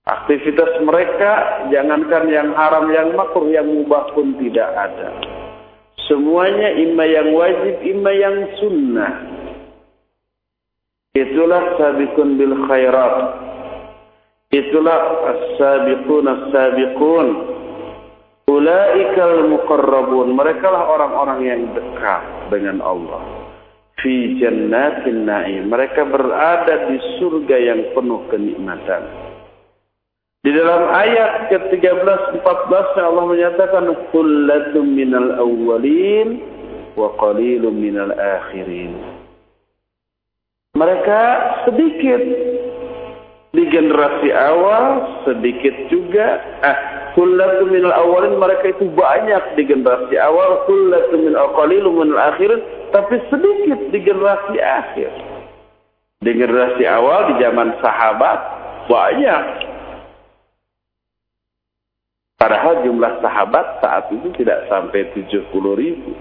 Aktivitas 0.03 0.83
mereka 0.83 1.31
jangankan 1.71 2.27
yang 2.27 2.51
haram 2.51 2.91
yang 2.91 3.15
makruh 3.15 3.47
yang 3.47 3.63
mubah 3.63 4.11
pun 4.11 4.35
tidak 4.43 4.67
ada. 4.75 5.23
Semuanya 6.11 6.75
imma 6.75 7.07
yang 7.07 7.31
wajib, 7.31 7.79
imma 7.79 8.11
yang 8.11 8.37
sunnah. 8.59 9.13
Itulah 11.15 11.79
sabiqun 11.79 12.35
bil 12.35 12.55
khairat. 12.67 13.15
Itulah 14.51 14.99
as-sabiqun 15.31 16.23
as-sabiqun. 16.27 17.56
Ulaikal 18.47 19.51
muqarrabun. 19.51 20.31
Mereka 20.31 20.63
lah 20.71 20.87
orang-orang 20.87 21.39
yang 21.43 21.61
dekat 21.75 22.23
dengan 22.47 22.79
Allah. 22.79 23.19
Fi 23.99 24.39
jannatin 24.39 25.27
na'im. 25.27 25.67
Mereka 25.67 26.07
berada 26.07 26.87
di 26.87 26.97
surga 27.19 27.55
yang 27.59 27.91
penuh 27.91 28.23
kenikmatan. 28.31 29.03
Di 30.47 30.55
dalam 30.55 30.87
ayat 30.95 31.51
ke-13 31.51 32.39
14 32.39 33.03
Allah 33.03 33.25
menyatakan 33.27 33.83
kullatum 34.15 34.95
minal 34.95 35.43
awwalin 35.43 36.39
wa 36.95 37.11
qalilum 37.19 37.75
minal 37.75 38.15
akhirin. 38.15 38.95
Mereka 40.79 41.21
sedikit 41.67 42.21
di 43.51 43.63
generasi 43.67 44.29
awal, 44.31 44.83
sedikit 45.27 45.73
juga 45.91 46.39
ah 46.63 46.96
kullatum 47.17 47.73
minal 47.73 47.97
awwalin 47.97 48.37
mereka 48.37 48.77
itu 48.77 48.85
banyak 48.93 49.57
di 49.57 49.65
generasi 49.65 50.21
awal, 50.21 50.69
kullatum 50.69 51.25
minal 51.25 51.49
qalilum 51.57 52.05
minal 52.05 52.21
akhirin, 52.29 52.61
tapi 52.93 53.17
sedikit 53.33 53.89
di 53.89 53.99
generasi 54.05 54.61
akhir. 54.61 55.09
Di 56.21 56.31
generasi 56.37 56.85
awal 56.85 57.33
di 57.33 57.41
zaman 57.41 57.73
sahabat 57.81 58.39
banyak 58.85 59.43
Padahal 62.37 62.85
jumlah 62.85 63.17
sahabat 63.17 63.81
saat 63.81 64.13
itu 64.13 64.29
tidak 64.37 64.69
sampai 64.69 65.09
70 65.09 65.49
ribu. 65.73 66.13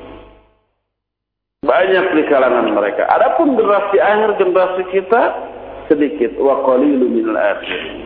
Banyak 1.60 2.16
di 2.16 2.22
kalangan 2.32 2.72
mereka. 2.72 3.04
Adapun 3.04 3.52
generasi 3.52 4.00
akhir 4.00 4.40
generasi 4.40 4.82
kita 4.96 5.22
sedikit. 5.92 6.40
Wa 6.40 6.64
qalilu 6.64 7.04
minal 7.12 7.36
akhir. 7.36 8.05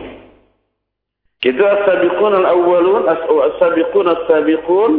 Itu 1.41 1.63
as-sabiqun 1.65 2.37
al-awwalun, 2.37 3.09
as-sabiqun 3.09 4.05
as-sabiqun, 4.13 4.91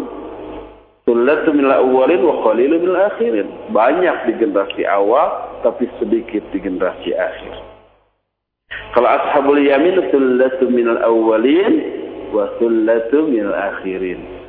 sullatu 1.07 1.55
minal 1.55 1.87
awwalin 1.87 2.19
wa 2.27 2.43
qalilu 2.43 2.83
minal 2.83 3.15
akhirin. 3.15 3.47
Banyak 3.71 4.27
di 4.27 4.33
generasi 4.43 4.83
awal, 4.83 5.63
tapi 5.63 5.87
sedikit 6.03 6.43
di 6.51 6.59
generasi 6.59 7.15
akhir. 7.15 7.55
Kalau 8.91 9.07
ashabul 9.07 9.63
yamin, 9.63 10.03
sullatu 10.11 10.67
minal 10.67 10.99
awwalin, 11.07 11.75
wa 12.35 12.51
sullatu 12.59 13.23
minal 13.31 13.55
akhirin. 13.55 14.43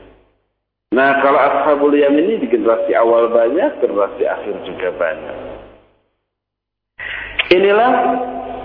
Nah, 0.97 1.21
kalau 1.21 1.37
ashabul 1.41 1.93
yamin 1.93 2.25
ini 2.25 2.41
di 2.41 2.47
generasi 2.49 2.97
awal 2.97 3.29
banyak, 3.29 3.81
generasi 3.85 4.25
akhir 4.25 4.55
juga 4.65 4.89
banyak. 4.97 5.37
Inilah 7.53 7.91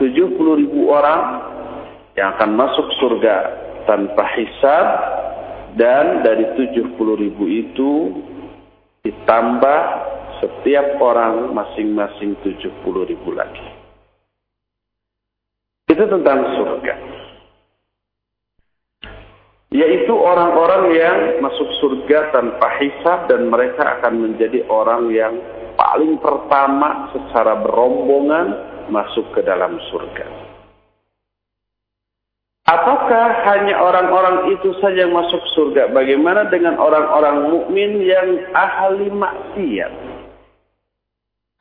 70 0.00 0.60
ribu 0.64 0.88
orang 0.88 1.37
yang 2.18 2.34
akan 2.34 2.58
masuk 2.58 2.90
surga 2.98 3.36
tanpa 3.86 4.26
hisab 4.34 4.86
dan 5.78 6.26
dari 6.26 6.50
70 6.58 6.98
ribu 6.98 7.44
itu 7.46 7.90
ditambah 9.06 9.80
setiap 10.42 10.98
orang 10.98 11.54
masing-masing 11.54 12.34
70 12.42 12.74
ribu 13.06 13.30
lagi. 13.30 13.70
Itu 15.86 16.04
tentang 16.10 16.58
surga 16.58 16.94
yaitu 19.68 20.16
orang-orang 20.16 20.96
yang 20.96 21.18
masuk 21.44 21.68
surga 21.76 22.32
tanpa 22.32 22.72
hisab 22.80 23.28
dan 23.28 23.52
mereka 23.52 24.00
akan 24.00 24.24
menjadi 24.24 24.64
orang 24.72 25.12
yang 25.12 25.36
paling 25.76 26.16
pertama 26.18 27.12
secara 27.12 27.60
berombongan 27.60 28.46
masuk 28.88 29.28
ke 29.36 29.44
dalam 29.44 29.76
surga. 29.92 30.57
Apakah 32.68 33.48
hanya 33.48 33.80
orang-orang 33.80 34.52
itu 34.52 34.76
saja 34.76 35.08
yang 35.08 35.16
masuk 35.16 35.40
surga? 35.56 35.88
Bagaimana 35.88 36.52
dengan 36.52 36.76
orang-orang 36.76 37.48
mukmin 37.48 37.96
yang 38.04 38.44
ahli 38.52 39.08
maksiat? 39.08 39.92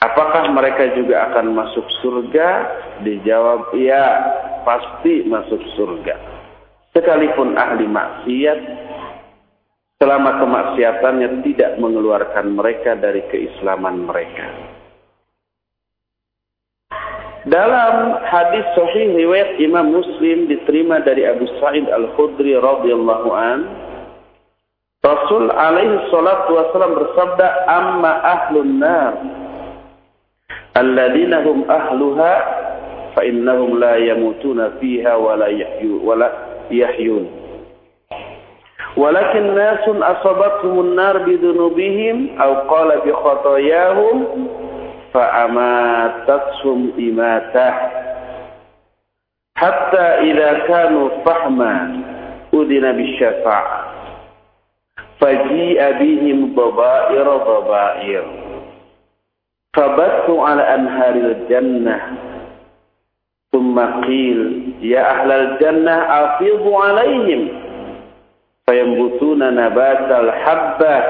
Apakah 0.04 0.52
mereka 0.52 0.92
juga 1.00 1.32
akan 1.32 1.56
masuk 1.56 1.88
surga? 2.04 2.50
Dijawab, 3.08 3.72
ya, 3.80 4.04
pasti 4.68 5.24
masuk 5.24 5.64
surga 5.80 6.38
sekalipun 6.98 7.54
ahli 7.54 7.86
maksiat 7.86 8.60
selama 10.02 10.42
kemaksiatannya 10.42 11.46
tidak 11.46 11.78
mengeluarkan 11.78 12.58
mereka 12.58 12.98
dari 12.98 13.22
keislaman 13.30 14.10
mereka. 14.10 14.77
Dalam 17.48 18.20
hadis 18.28 18.68
sahih 18.76 19.16
riwayat 19.16 19.56
Imam 19.64 19.96
Muslim 19.96 20.52
diterima 20.52 21.00
dari 21.00 21.24
Abu 21.24 21.48
Sa'id 21.64 21.88
Al-Khudri 21.88 22.60
radhiyallahu 22.60 23.30
an 23.32 23.60
Rasul 25.00 25.48
alaihi 25.56 26.12
salatu 26.12 26.60
wasallam 26.60 27.00
bersabda 27.00 27.48
amma 27.72 28.20
ahlun 28.20 28.84
nar 28.84 29.14
alladzina 30.76 31.40
hum 31.48 31.64
ahluha 31.72 32.34
fa 33.16 33.24
innahum 33.24 33.80
la 33.80 33.96
yamutuna 33.96 34.76
fiha 34.84 35.16
wa 35.16 35.40
la 35.40 35.48
yahyu 35.48 36.04
wa 36.04 36.20
la 36.20 36.28
yahyun. 36.68 37.32
Walakin 39.00 39.56
nasun 39.56 40.04
asabatumun 40.04 41.00
nar 41.00 41.24
bidunubihim 41.24 42.36
aw 42.44 42.68
qala 42.68 43.00
bi 43.08 43.16
فأماتتهم 45.14 46.92
إماتة 47.00 47.74
حتى 49.58 50.02
إذا 50.02 50.60
كانوا 50.60 51.10
فحما 51.26 52.02
أذن 52.54 52.92
بالشفاعة. 52.92 53.84
فجيء 55.20 55.92
بهم 55.92 56.56
ضبائر 56.56 57.38
ضبائر. 57.38 58.24
فبثوا 59.78 60.48
على 60.48 60.76
أنهار 60.76 61.16
الجنة. 61.16 62.02
ثم 63.52 63.80
قيل 63.80 64.74
يا 64.82 65.12
أهل 65.12 65.32
الجنة 65.32 65.92
أفيضوا 65.92 66.84
عليهم. 66.86 67.48
فينبتون 68.70 69.56
نبات 69.56 70.12
الحبة 70.12 71.04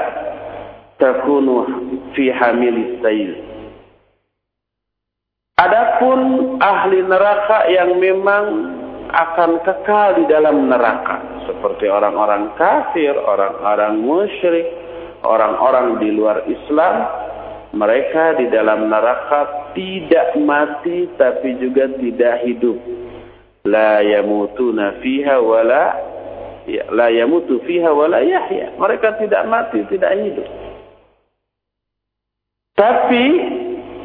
تكون 0.98 1.66
في 2.14 2.34
حميل 2.34 2.76
السيل. 2.76 3.47
Adapun 5.98 6.62
ahli 6.62 7.02
neraka 7.10 7.66
yang 7.74 7.98
memang 7.98 8.70
akan 9.10 9.58
kekal 9.66 10.14
di 10.14 10.30
dalam 10.30 10.70
neraka 10.70 11.42
seperti 11.42 11.90
orang-orang 11.90 12.54
kafir, 12.54 13.18
orang-orang 13.18 13.98
musyrik, 13.98 14.62
orang-orang 15.26 15.98
di 15.98 16.14
luar 16.14 16.46
Islam 16.46 16.94
mereka 17.74 18.38
di 18.38 18.46
dalam 18.46 18.86
neraka 18.86 19.74
tidak 19.74 20.38
mati 20.38 21.10
tapi 21.18 21.58
juga 21.58 21.90
tidak 21.98 22.46
hidup. 22.46 22.78
La 23.66 23.98
yamutuna 23.98 25.02
fiha 25.02 25.42
wala 25.42 25.98
ya, 26.70 26.86
la 26.94 27.10
yamutu 27.10 27.58
fiha 27.66 27.90
wala 27.90 28.22
yahya. 28.22 28.70
Mereka 28.78 29.18
tidak 29.18 29.50
mati, 29.50 29.82
tidak 29.90 30.14
hidup. 30.14 30.46
Tapi 32.78 33.24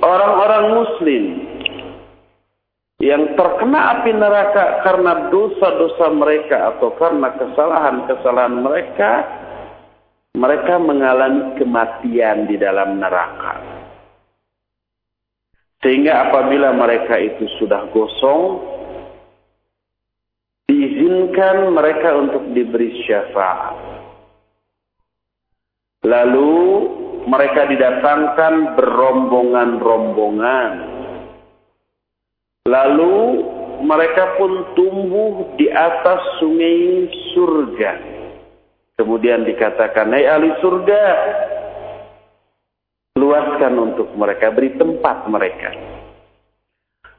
orang-orang 0.02 0.66
muslim 0.74 1.43
yang 3.04 3.36
terkena 3.36 4.00
api 4.00 4.16
neraka 4.16 4.80
karena 4.88 5.28
dosa-dosa 5.28 6.08
mereka 6.16 6.72
atau 6.72 6.96
karena 6.96 7.36
kesalahan-kesalahan 7.36 8.56
mereka 8.64 9.12
mereka 10.34 10.80
mengalami 10.80 11.60
kematian 11.60 12.48
di 12.48 12.56
dalam 12.58 12.98
neraka. 12.98 13.60
Sehingga 15.84 16.32
apabila 16.32 16.72
mereka 16.72 17.20
itu 17.20 17.44
sudah 17.60 17.92
gosong, 17.92 18.64
diizinkan 20.72 21.76
mereka 21.76 22.16
untuk 22.18 22.56
diberi 22.56 23.04
syafaat. 23.04 23.76
Lalu 26.08 26.56
mereka 27.28 27.68
didatangkan 27.68 28.80
berombongan-rombongan. 28.80 30.72
Lalu 32.64 33.44
mereka 33.84 34.40
pun 34.40 34.72
tumbuh 34.72 35.52
di 35.60 35.68
atas 35.68 36.40
sungai 36.40 37.12
surga. 37.36 37.92
Kemudian 38.96 39.44
dikatakan, 39.44 40.16
Hai 40.16 40.24
ahli 40.24 40.48
surga, 40.64 41.04
luaskan 43.20 43.74
untuk 43.76 44.16
mereka, 44.16 44.48
beri 44.56 44.80
tempat 44.80 45.28
mereka. 45.28 45.76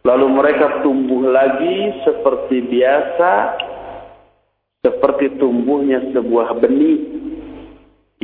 Lalu 0.04 0.26
mereka 0.32 0.80
tumbuh 0.80 1.28
lagi 1.28 1.92
seperti 2.08 2.64
biasa, 2.64 3.32
seperti 4.80 5.36
tumbuhnya 5.36 6.08
sebuah 6.12 6.56
benih 6.56 7.00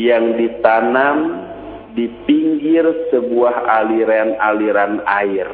yang 0.00 0.40
ditanam 0.40 1.40
di 1.92 2.08
pinggir 2.24 3.12
sebuah 3.12 3.64
aliran-aliran 3.80 5.04
air. 5.04 5.48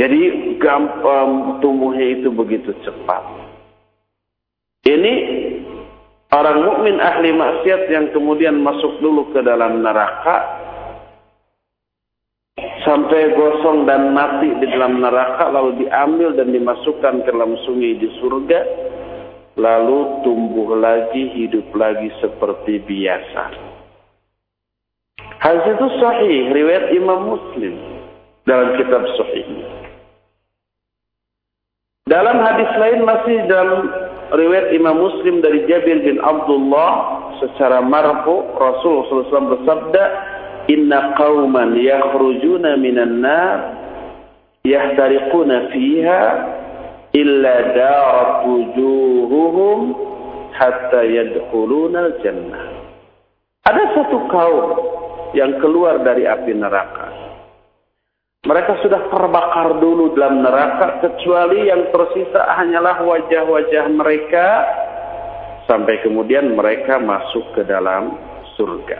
Jadi 0.00 0.56
gampang 0.56 1.60
tumbuhnya 1.60 2.16
itu 2.16 2.32
begitu 2.32 2.72
cepat. 2.80 3.20
Ini 4.88 5.14
orang 6.32 6.64
mukmin 6.64 6.96
ahli 6.96 7.36
maksiat 7.36 7.92
yang 7.92 8.08
kemudian 8.16 8.64
masuk 8.64 8.96
dulu 9.04 9.28
ke 9.36 9.44
dalam 9.44 9.84
neraka 9.84 10.56
sampai 12.80 13.36
gosong 13.36 13.84
dan 13.84 14.16
mati 14.16 14.48
di 14.56 14.66
dalam 14.72 15.04
neraka 15.04 15.52
lalu 15.52 15.84
diambil 15.84 16.32
dan 16.32 16.48
dimasukkan 16.48 17.20
ke 17.20 17.28
dalam 17.28 17.60
sungai 17.68 18.00
di 18.00 18.08
surga 18.24 18.60
lalu 19.60 20.24
tumbuh 20.24 20.80
lagi 20.80 21.28
hidup 21.36 21.68
lagi 21.76 22.08
seperti 22.24 22.80
biasa 22.88 23.42
hadis 25.44 25.66
itu 25.76 25.88
sahih 26.00 26.40
riwayat 26.56 26.84
Imam 26.96 27.36
Muslim 27.36 27.74
dalam 28.48 28.80
kitab 28.80 29.04
sahih 29.20 29.44
dalam 32.10 32.42
hadis 32.42 32.66
lain 32.74 33.06
masih 33.06 33.38
dalam 33.46 33.86
riwayat 34.34 34.74
Imam 34.74 34.98
Muslim 34.98 35.38
dari 35.38 35.62
Jabir 35.70 36.02
bin 36.02 36.18
Abdullah 36.18 37.22
secara 37.38 37.78
marfu 37.78 38.50
Rasul 38.58 39.06
SAW 39.06 39.54
bersabda 39.54 40.04
inna 40.66 41.14
qauman 41.14 41.78
yakhrujuna 41.78 42.74
minan 42.82 43.22
nar 43.22 43.58
yahtariquna 44.66 45.70
fiha 45.70 46.22
illa 47.14 47.54
darat 47.78 48.32
wujuhuhum 48.42 49.78
hatta 50.50 51.06
yadkhuluna 51.06 52.10
al-jannah. 52.10 52.64
Ada 53.70 53.84
satu 53.94 54.18
kaum 54.26 54.66
yang 55.38 55.62
keluar 55.62 56.02
dari 56.02 56.26
api 56.26 56.58
neraka. 56.58 57.29
Mereka 58.40 58.80
sudah 58.80 59.12
terbakar 59.12 59.84
dulu 59.84 60.16
dalam 60.16 60.40
neraka 60.40 61.04
kecuali 61.04 61.68
yang 61.68 61.92
tersisa 61.92 62.40
hanyalah 62.56 63.04
wajah-wajah 63.04 63.84
mereka 63.92 64.46
sampai 65.68 66.00
kemudian 66.00 66.56
mereka 66.56 66.96
masuk 66.96 67.44
ke 67.52 67.68
dalam 67.68 68.16
surga. 68.56 68.96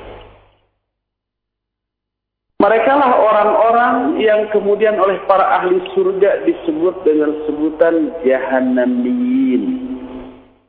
Mereka 2.60 2.92
lah 2.92 3.16
orang-orang 3.16 4.20
yang 4.20 4.52
kemudian 4.52 5.00
oleh 5.00 5.16
para 5.24 5.56
ahli 5.56 5.80
surga 5.96 6.44
disebut 6.44 7.00
dengan 7.08 7.32
sebutan 7.48 8.12
jahannamiyin. 8.20 9.64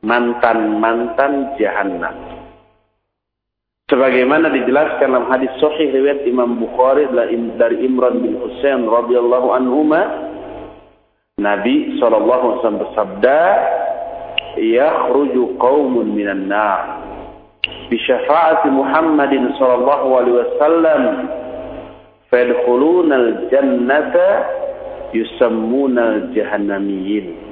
Mantan-mantan 0.00 1.60
jahannam. 1.60 2.31
Sebagaimana 3.90 4.48
dijelaskan 4.54 5.10
dalam 5.10 5.26
hadis 5.28 5.50
sahih 5.58 5.90
riwayat 5.90 6.22
Imam 6.24 6.56
Bukhari 6.56 7.10
dari 7.58 7.82
Imran 7.82 8.22
bin 8.22 8.38
Husain 8.38 8.86
radhiyallahu 8.86 9.48
anhuma 9.52 10.00
Nabi 11.40 11.98
SAW 11.98 12.78
bersabda 12.78 13.40
yakhruju 14.60 15.58
qaumun 15.58 16.14
minan 16.14 16.46
nar. 16.46 17.02
Bi 17.90 17.98
syafaati 18.06 18.70
Muhammadin 18.70 19.50
sallallahu 19.58 20.08
alaihi 20.14 20.36
wasallam 20.40 21.02
fadkhulunal 22.32 23.50
jannata 23.52 24.28
yusammunal 25.12 26.32
jahannamiyin 26.32 27.51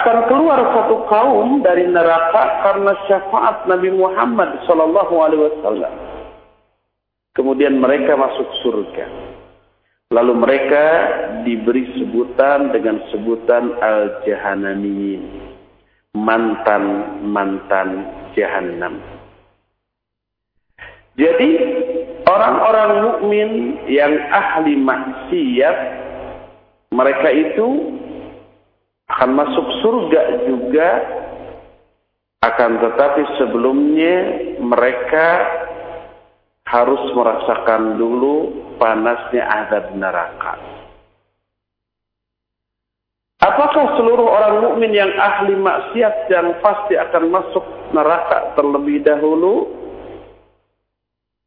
akan 0.00 0.18
keluar 0.26 0.60
satu 0.74 1.06
kaum 1.06 1.62
dari 1.62 1.86
neraka 1.86 2.64
karena 2.66 2.92
syafaat 3.06 3.68
Nabi 3.70 3.94
Muhammad 3.94 4.64
sallallahu 4.66 5.14
alaihi 5.22 5.44
wasallam. 5.50 5.94
Kemudian 7.34 7.78
mereka 7.78 8.14
masuk 8.14 8.46
surga. 8.62 9.06
Lalu 10.14 10.32
mereka 10.38 10.86
diberi 11.42 11.90
sebutan 11.98 12.70
dengan 12.70 13.02
sebutan 13.10 13.74
al-jahannamiyin. 13.82 15.42
Mantan-mantan 16.14 18.06
jahannam. 18.38 19.02
Jadi 21.18 21.50
orang-orang 22.26 22.90
mukmin 23.02 23.50
yang 23.90 24.14
ahli 24.30 24.78
maksiat 24.78 25.78
mereka 26.94 27.28
itu 27.34 27.66
akan 29.10 29.30
masuk 29.36 29.66
surga 29.84 30.22
juga 30.48 30.88
akan 32.44 32.70
tetapi 32.80 33.22
sebelumnya 33.40 34.16
mereka 34.60 35.28
harus 36.68 37.02
merasakan 37.12 38.00
dulu 38.00 38.64
panasnya 38.76 39.44
azab 39.44 39.92
neraka. 39.96 40.54
Apakah 43.44 44.00
seluruh 44.00 44.24
orang 44.24 44.64
mukmin 44.64 44.96
yang 44.96 45.12
ahli 45.20 45.52
maksiat 45.52 46.32
yang 46.32 46.56
pasti 46.64 46.96
akan 46.96 47.28
masuk 47.28 47.64
neraka 47.92 48.56
terlebih 48.56 49.04
dahulu? 49.04 49.68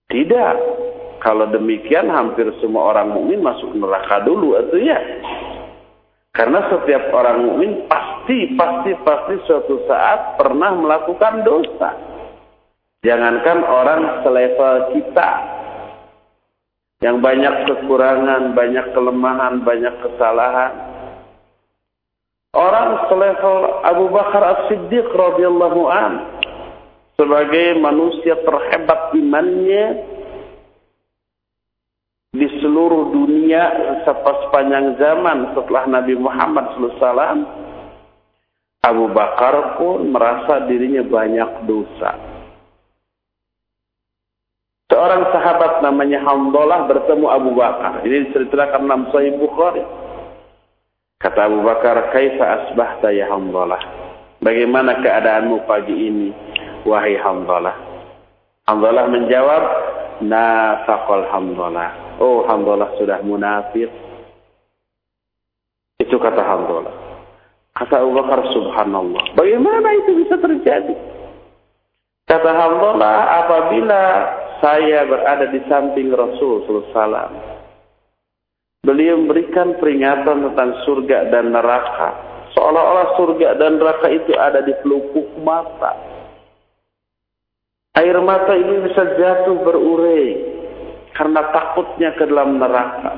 Tidak. 0.05 0.55
Kalau 1.17 1.49
demikian 1.49 2.13
hampir 2.13 2.45
semua 2.61 2.93
orang 2.93 3.17
mukmin 3.17 3.41
masuk 3.41 3.73
neraka 3.73 4.21
dulu 4.21 4.53
atau 4.61 4.77
ya. 4.77 5.01
Karena 6.37 6.69
setiap 6.69 7.09
orang 7.17 7.49
mukmin 7.49 7.89
pasti 7.89 8.53
pasti 8.53 8.93
pasti 9.01 9.41
suatu 9.49 9.81
saat 9.89 10.37
pernah 10.37 10.69
melakukan 10.77 11.41
dosa. 11.41 11.97
Jangankan 13.01 13.65
orang 13.65 14.21
selevel 14.21 14.75
kita 14.93 15.31
yang 17.01 17.25
banyak 17.25 17.65
kekurangan, 17.65 18.53
banyak 18.53 18.85
kelemahan, 18.93 19.65
banyak 19.65 19.95
kesalahan. 20.05 20.73
Orang 22.53 23.09
selevel 23.09 23.81
Abu 23.81 24.05
Bakar 24.13 24.43
As-Siddiq 24.45 25.09
radhiyallahu 25.09 25.81
an 25.89 26.11
sebagai 27.17 27.81
manusia 27.81 28.37
terhebat 28.45 29.09
imannya 29.17 30.16
seluruh 32.77 33.09
dunia 33.09 33.73
sepanjang 34.05 35.01
zaman 35.01 35.57
setelah 35.57 35.89
Nabi 35.89 36.13
Muhammad 36.13 36.77
SAW 36.77 37.41
Abu 38.85 39.09
Bakar 39.09 39.81
pun 39.81 40.13
merasa 40.13 40.61
dirinya 40.69 41.01
banyak 41.01 41.65
dosa 41.65 42.13
seorang 44.93 45.25
sahabat 45.33 45.81
namanya 45.81 46.21
Hamdalah 46.21 46.85
bertemu 46.85 47.25
Abu 47.25 47.57
Bakar 47.57 48.05
ini 48.05 48.29
diceritakan 48.29 48.85
dalam 48.85 49.09
Sahih 49.09 49.33
Bukhari 49.41 49.81
kata 51.17 51.49
Abu 51.49 51.65
Bakar 51.65 52.13
kaifa 52.13 52.45
asbahta 52.61 53.09
ya 53.09 53.25
Hamdalah 53.33 53.81
bagaimana 54.37 55.01
keadaanmu 55.01 55.65
pagi 55.65 55.97
ini 55.97 56.29
wahai 56.85 57.17
Hamdalah. 57.17 57.75
Hamdalah 58.63 59.05
menjawab, 59.11 59.63
nafaqal 60.23 61.27
Hamdalah. 61.31 62.06
Oh, 62.17 62.45
Hamdalah 62.49 62.97
sudah 62.97 63.21
munafik. 63.21 63.89
Itu 66.01 66.17
kata 66.17 66.41
Hamdalah. 66.41 66.95
Kata 67.77 68.01
Abu 68.01 68.17
Bakar, 68.17 68.41
subhanallah. 68.57 69.37
Bagaimana 69.37 69.93
itu 70.01 70.17
bisa 70.25 70.33
terjadi? 70.41 70.97
Kata 72.25 72.51
Hamdalah, 72.57 73.45
apabila 73.45 74.01
saya 74.57 75.05
berada 75.05 75.45
di 75.53 75.61
samping 75.69 76.09
Rasul 76.09 76.65
SAW, 76.65 77.29
beliau 78.81 79.21
memberikan 79.21 79.77
peringatan 79.77 80.41
tentang 80.49 80.81
surga 80.89 81.29
dan 81.29 81.53
neraka. 81.53 82.09
Seolah-olah 82.57 83.13
surga 83.21 83.61
dan 83.61 83.77
neraka 83.77 84.09
itu 84.09 84.33
ada 84.33 84.65
di 84.65 84.73
pelupuk 84.81 85.37
mata. 85.45 85.93
Air 87.93 88.17
mata 88.25 88.57
ini 88.57 88.89
bisa 88.89 89.05
jatuh 89.17 89.57
berurai 89.61 90.56
karena 91.17 91.41
takutnya 91.49 92.13
ke 92.13 92.29
dalam 92.29 92.61
neraka. 92.61 93.11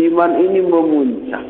Iman 0.00 0.40
ini 0.40 0.64
memuncak. 0.64 1.44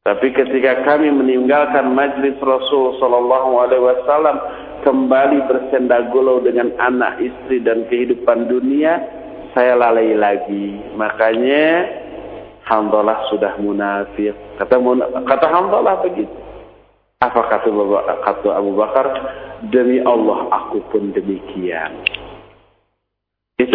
Tapi 0.00 0.26
ketika 0.34 0.82
kami 0.82 1.14
meninggalkan 1.14 1.94
majlis 1.94 2.34
Rasul 2.42 2.98
Sallallahu 2.98 3.50
Alaihi 3.62 3.84
Wasallam 3.84 4.36
kembali 4.82 5.38
bersendagolo 5.46 6.42
dengan 6.42 6.74
anak 6.82 7.22
istri 7.22 7.62
dan 7.62 7.86
kehidupan 7.86 8.50
dunia, 8.50 8.98
saya 9.54 9.78
lalai 9.78 10.16
lagi. 10.18 10.74
Makanya 10.98 11.86
Hamdalah 12.66 13.26
sudah 13.30 13.58
munafik. 13.58 14.34
Kata 14.58 14.78
kata 15.26 15.46
Hamdalah 15.50 16.02
begitu. 16.02 16.32
Apa 17.20 17.52
kata 17.52 17.68
Abu 18.56 18.72
Bakar? 18.78 19.06
Demi 19.68 20.00
Allah 20.00 20.48
aku 20.48 20.80
pun 20.88 21.12
demikian. 21.12 21.92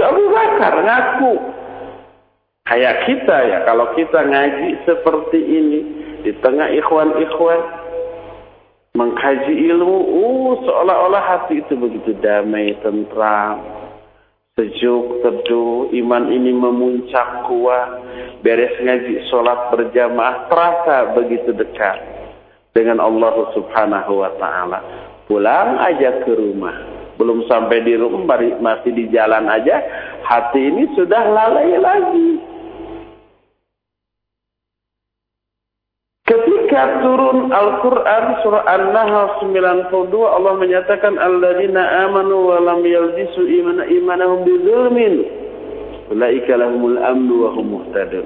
Abu 0.06 0.24
Bakar 0.30 0.74
ngaku. 0.86 1.34
Kayak 2.66 2.96
kita 3.06 3.38
ya, 3.46 3.60
kalau 3.66 3.94
kita 3.94 4.26
ngaji 4.26 4.70
seperti 4.90 5.38
ini 5.38 5.80
di 6.26 6.34
tengah 6.42 6.66
ikhwan-ikhwan 6.74 7.62
mengkaji 8.98 9.54
ilmu, 9.70 9.98
uh, 10.02 10.52
seolah-olah 10.66 11.24
hati 11.30 11.62
itu 11.62 11.78
begitu 11.78 12.18
damai, 12.26 12.74
tentram, 12.82 13.62
sejuk, 14.58 15.22
teduh, 15.22 15.94
iman 15.94 16.32
ini 16.34 16.58
memuncak 16.58 17.46
kuat, 17.46 18.02
beres 18.42 18.74
ngaji 18.82 19.30
sholat 19.30 19.70
berjamaah, 19.70 20.50
terasa 20.50 20.98
begitu 21.14 21.54
dekat 21.54 22.02
dengan 22.74 22.98
Allah 22.98 23.52
subhanahu 23.54 24.26
wa 24.26 24.32
ta'ala. 24.42 24.80
Pulang 25.30 25.78
aja 25.86 26.24
ke 26.26 26.34
rumah. 26.34 26.95
Belum 27.16 27.48
sampai 27.48 27.84
di 27.84 27.96
rumah, 27.96 28.40
masih 28.60 28.92
di 28.92 29.08
jalan 29.12 29.48
aja, 29.48 29.80
hati 30.24 30.68
ini 30.68 30.92
sudah 30.96 31.24
lalai 31.32 31.80
lagi. 31.80 32.30
Ketika 36.26 37.06
turun 37.06 37.54
Al-Quran 37.54 38.24
surah 38.42 38.66
An-Nahl 38.66 39.46
92 39.46 40.10
Allah 40.26 40.54
menyatakan 40.58 41.22
alladzina 41.22 42.10
amanu 42.10 42.50
wa 42.50 42.58
lam 42.66 42.82
yalbisu 42.82 43.46
imana 43.46 43.86
imanahum 43.86 44.42
bidzulmin 44.42 45.22
ulaika 46.10 46.58
lahumul 46.58 46.98
amnu 46.98 47.46
wa 47.46 47.50
hum 47.54 47.66
muhtadun. 47.78 48.26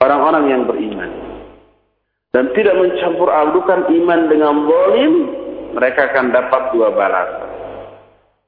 Orang-orang 0.00 0.44
yang 0.50 0.62
beriman 0.64 1.12
dan 2.32 2.48
tidak 2.56 2.80
mencampur 2.80 3.28
adukan 3.28 3.92
iman 3.92 4.20
dengan 4.32 4.54
zalim, 4.64 5.14
mereka 5.72 6.12
akan 6.12 6.26
dapat 6.32 6.62
dua 6.76 6.88
balasan. 6.92 7.50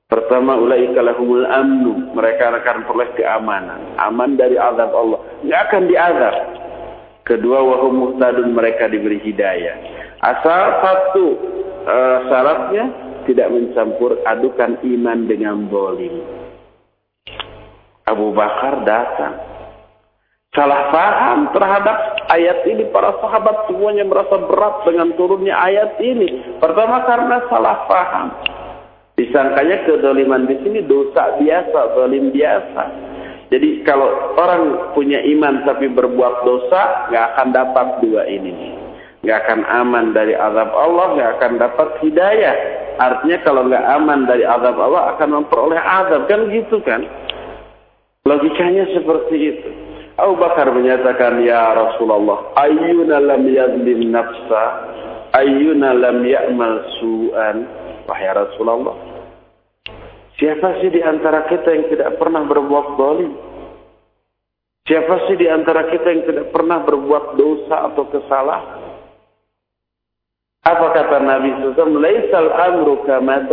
Pertama, 0.04 0.54
ulaika 0.60 1.00
lahumul 1.00 1.48
amnu, 1.48 2.14
mereka 2.14 2.52
akan 2.52 2.86
peroleh 2.86 3.10
keamanan, 3.18 3.80
aman 3.98 4.36
dari 4.36 4.54
azab 4.54 4.92
Allah, 4.92 5.20
enggak 5.42 5.62
akan 5.68 5.82
diazab 5.90 6.36
Kedua 7.24 7.56
wahum 7.64 8.04
muhtadun 8.04 8.52
mereka 8.52 8.84
diberi 8.84 9.16
hidayah. 9.24 9.80
Asal 10.20 10.62
satu 10.84 11.26
uh, 11.88 12.18
syaratnya 12.28 12.84
tidak 13.24 13.48
mencampur 13.48 14.20
adukan 14.28 14.76
iman 14.84 15.24
dengan 15.24 15.64
bolim. 15.64 16.20
Abu 18.04 18.28
Bakar 18.36 18.84
datang. 18.84 19.40
Salah 20.54 20.86
paham 20.94 21.50
terhadap 21.50 21.98
ayat 22.30 22.62
ini. 22.70 22.86
Para 22.94 23.10
sahabat 23.18 23.66
semuanya 23.66 24.06
merasa 24.06 24.38
berat 24.38 24.86
dengan 24.86 25.10
turunnya 25.18 25.58
ayat 25.58 25.98
ini. 25.98 26.58
Pertama 26.62 27.02
karena 27.02 27.42
salah 27.50 27.90
paham. 27.90 28.26
Disangkanya 29.18 29.82
kedoliman 29.82 30.46
di 30.46 30.54
sini 30.62 30.86
dosa 30.86 31.42
biasa, 31.42 31.98
dolim 31.98 32.30
biasa. 32.30 32.82
Jadi 33.50 33.82
kalau 33.82 34.34
orang 34.38 34.94
punya 34.94 35.22
iman 35.22 35.66
tapi 35.66 35.90
berbuat 35.90 36.46
dosa, 36.46 37.10
nggak 37.10 37.26
akan 37.34 37.48
dapat 37.50 37.86
dua 38.02 38.22
ini. 38.30 38.78
Nggak 39.26 39.38
akan 39.46 39.60
aman 39.66 40.06
dari 40.14 40.38
azab 40.38 40.70
Allah, 40.70 41.06
nggak 41.18 41.30
akan 41.38 41.52
dapat 41.58 41.88
hidayah. 42.02 42.56
Artinya 43.02 43.38
kalau 43.42 43.66
nggak 43.66 43.86
aman 43.90 44.26
dari 44.30 44.46
azab 44.46 44.78
Allah 44.78 45.18
akan 45.18 45.28
memperoleh 45.42 45.82
azab 45.82 46.30
kan 46.30 46.46
gitu 46.50 46.78
kan? 46.86 47.02
Logikanya 48.22 48.86
seperti 48.94 49.36
itu. 49.50 49.83
Abu 50.14 50.38
Bakar 50.38 50.70
menyatakan, 50.70 51.42
Ya 51.42 51.74
Rasulullah, 51.74 52.54
ayyuna 52.54 53.18
lam 53.18 53.42
yadlim 53.50 54.14
nafsa, 54.14 54.64
ayyuna 55.34 55.90
lam 55.90 56.22
ya'mal 56.22 56.86
su'an. 57.02 57.56
Wahai 58.06 58.30
Rasulullah, 58.30 58.94
Siapa 60.34 60.82
sih 60.82 60.90
di 60.90 60.98
antara 60.98 61.46
kita 61.46 61.70
yang 61.70 61.86
tidak 61.90 62.18
pernah 62.18 62.42
berbuat 62.42 62.86
zalim? 62.98 63.32
Siapa 64.84 65.30
sih 65.30 65.38
di 65.38 65.46
antara 65.46 65.86
kita 65.88 66.06
yang 66.10 66.22
tidak 66.26 66.46
pernah 66.50 66.82
berbuat 66.82 67.38
dosa 67.38 67.88
atau 67.88 68.04
kesalahan? 68.10 68.82
Apa 70.64 70.86
kata 70.90 71.16
Nabi 71.22 71.54
SAW? 71.60 72.02
Laisal 72.02 72.50
amru 72.50 73.04
kama 73.06 73.46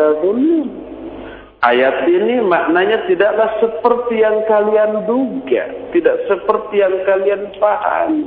Ayat 1.62 2.10
ini 2.10 2.41
maknanya 2.41 3.06
tidaklah 3.06 3.62
seperti 3.62 4.26
yang 4.26 4.41
kalian 4.50 5.06
duga. 5.06 5.93
Tidak 5.93 6.17
seperti 6.26 6.82
yang 6.82 7.06
kalian 7.06 7.54
pahami. 7.62 8.26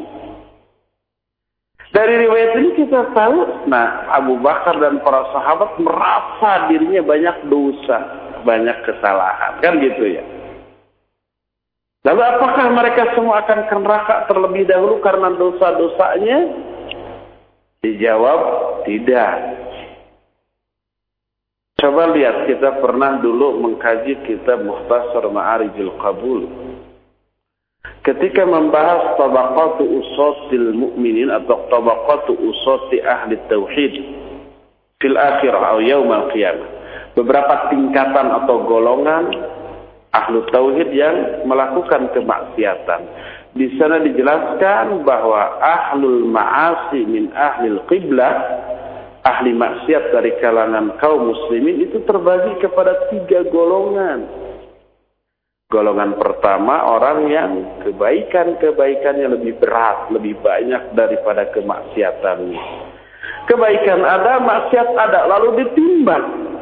Dari 1.90 2.14
riwayat 2.26 2.58
ini 2.58 2.70
kita 2.78 3.10
tahu, 3.14 3.66
nah 3.70 4.06
Abu 4.10 4.38
Bakar 4.42 4.78
dan 4.82 4.98
para 5.02 5.30
sahabat 5.30 5.78
merasa 5.78 6.66
dirinya 6.70 7.02
banyak 7.06 7.36
dosa 7.46 8.24
banyak 8.44 8.76
kesalahan. 8.84 9.58
Kan 9.64 9.80
gitu 9.80 10.04
ya. 10.04 10.22
Lalu 12.04 12.20
apakah 12.20 12.68
mereka 12.76 13.16
semua 13.16 13.40
akan 13.42 13.64
ke 13.64 13.76
neraka 13.80 14.28
terlebih 14.28 14.68
dahulu 14.68 15.00
karena 15.00 15.32
dosa-dosanya? 15.32 16.38
Dijawab 17.80 18.40
tidak. 18.84 19.36
Coba 21.94 22.10
lihat 22.10 22.50
kita 22.50 22.82
pernah 22.82 23.22
dulu 23.22 23.62
mengkaji 23.62 24.26
kitab 24.26 24.66
Muhtasar 24.66 25.30
Ma'arijul 25.30 25.94
Qabul. 26.02 26.42
Ketika 28.02 28.42
membahas 28.42 29.14
tabaqatu 29.14 29.86
usatil 29.86 30.74
mu'minin 30.74 31.30
atau 31.30 31.70
tabaqatu 31.70 32.34
usati 32.34 32.98
ahli 32.98 33.38
tauhid 33.46 33.94
fil 34.98 35.14
akhirah 35.14 35.62
atau 35.70 35.86
yaumil 35.86 36.34
qiyamah 36.34 36.66
beberapa 37.14 37.70
tingkatan 37.70 38.42
atau 38.42 38.66
golongan 38.66 39.30
ahlu 40.18 40.50
tauhid 40.50 40.90
yang 40.90 41.46
melakukan 41.46 42.10
kemaksiatan. 42.10 43.06
Di 43.54 43.70
sana 43.78 44.02
dijelaskan 44.02 45.06
bahwa 45.06 45.62
ahlul 45.62 46.26
ma'asi 46.26 47.06
min 47.06 47.30
ahlil 47.38 47.86
qiblah, 47.86 48.34
ahli 49.24 49.56
maksiat 49.56 50.12
dari 50.12 50.36
kalangan 50.38 51.00
kaum 51.00 51.32
muslimin 51.32 51.82
itu 51.82 52.04
terbagi 52.04 52.60
kepada 52.60 53.08
tiga 53.08 53.42
golongan. 53.48 54.28
Golongan 55.72 56.14
pertama 56.20 56.86
orang 56.86 57.18
yang 57.32 57.52
kebaikan-kebaikannya 57.82 59.32
lebih 59.32 59.58
berat, 59.58 60.12
lebih 60.12 60.38
banyak 60.38 60.92
daripada 60.94 61.50
kemaksiatannya. 61.50 62.62
Kebaikan 63.48 64.00
ada, 64.04 64.38
maksiat 64.44 64.88
ada, 64.92 65.20
lalu 65.26 65.64
ditimbang 65.64 66.54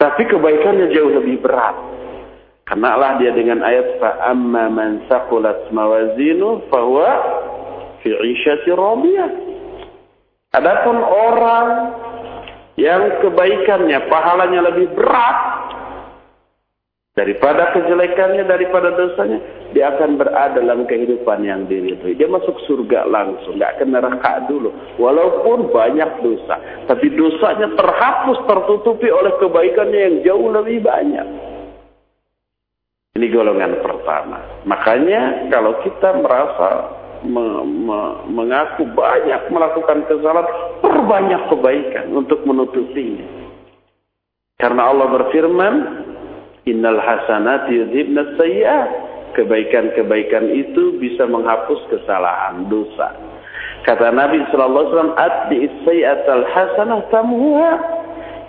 tapi 0.00 0.24
kebaikannya 0.24 0.96
jauh 0.96 1.12
lebih 1.12 1.44
berat. 1.44 1.76
Karena 2.64 2.96
Allah 2.96 3.20
dia 3.20 3.36
dengan 3.36 3.60
ayat 3.60 4.00
fa'amma 4.00 4.72
man 4.72 5.04
saqulat 5.12 5.68
mawazinu 5.68 6.64
fahuwa 6.72 7.10
fi 8.00 8.08
radiyah. 8.16 9.49
Adapun 10.50 10.98
orang 10.98 11.66
yang 12.74 13.22
kebaikannya, 13.22 14.10
pahalanya 14.10 14.60
lebih 14.72 14.90
berat, 14.98 15.38
Daripada 17.10 17.74
kejelekannya, 17.74 18.46
daripada 18.46 18.94
dosanya, 18.94 19.42
dia 19.74 19.90
akan 19.92 20.14
berada 20.14 20.62
dalam 20.62 20.86
kehidupan 20.86 21.42
yang 21.44 21.66
diridhoi. 21.66 22.14
Dia 22.14 22.30
masuk 22.30 22.54
surga 22.70 23.02
langsung, 23.04 23.58
nggak 23.58 23.76
akan 23.76 23.88
neraka 23.92 24.46
dulu. 24.46 24.70
Walaupun 24.94 25.74
banyak 25.74 26.06
dosa, 26.22 26.86
tapi 26.86 27.10
dosanya 27.12 27.76
terhapus, 27.76 28.40
tertutupi 28.46 29.10
oleh 29.10 29.36
kebaikannya 29.42 30.00
yang 30.00 30.16
jauh 30.22 30.48
lebih 30.54 30.86
banyak. 30.86 31.26
Ini 33.18 33.26
golongan 33.26 33.82
pertama. 33.82 34.62
Makanya 34.64 35.50
kalau 35.50 35.82
kita 35.82 36.14
merasa 36.14 36.68
me, 37.24 37.44
me, 37.64 37.98
mengaku 38.30 38.88
banyak 38.92 39.50
melakukan 39.52 40.06
kesalahan, 40.08 40.48
perbanyak 40.80 41.42
kebaikan 41.48 42.06
untuk 42.14 42.44
menutupinya. 42.44 43.26
Karena 44.60 44.92
Allah 44.92 45.08
berfirman, 45.08 45.74
Innal 46.68 47.00
hasanati 47.00 47.72
yudhibna 47.72 48.36
sayyi'at. 48.36 48.90
Kebaikan-kebaikan 49.30 50.50
itu 50.50 50.98
bisa 50.98 51.22
menghapus 51.24 51.78
kesalahan 51.86 52.66
dosa. 52.66 53.14
Kata 53.86 54.10
Nabi 54.10 54.42
sallallahu 54.50 54.90
alaihi 54.90 54.92
wasallam, 54.92 55.14
"Atbi 55.16 55.56
sayyi'atal 55.86 56.44
hasanah 56.50 57.00
tamhuha." 57.08 57.72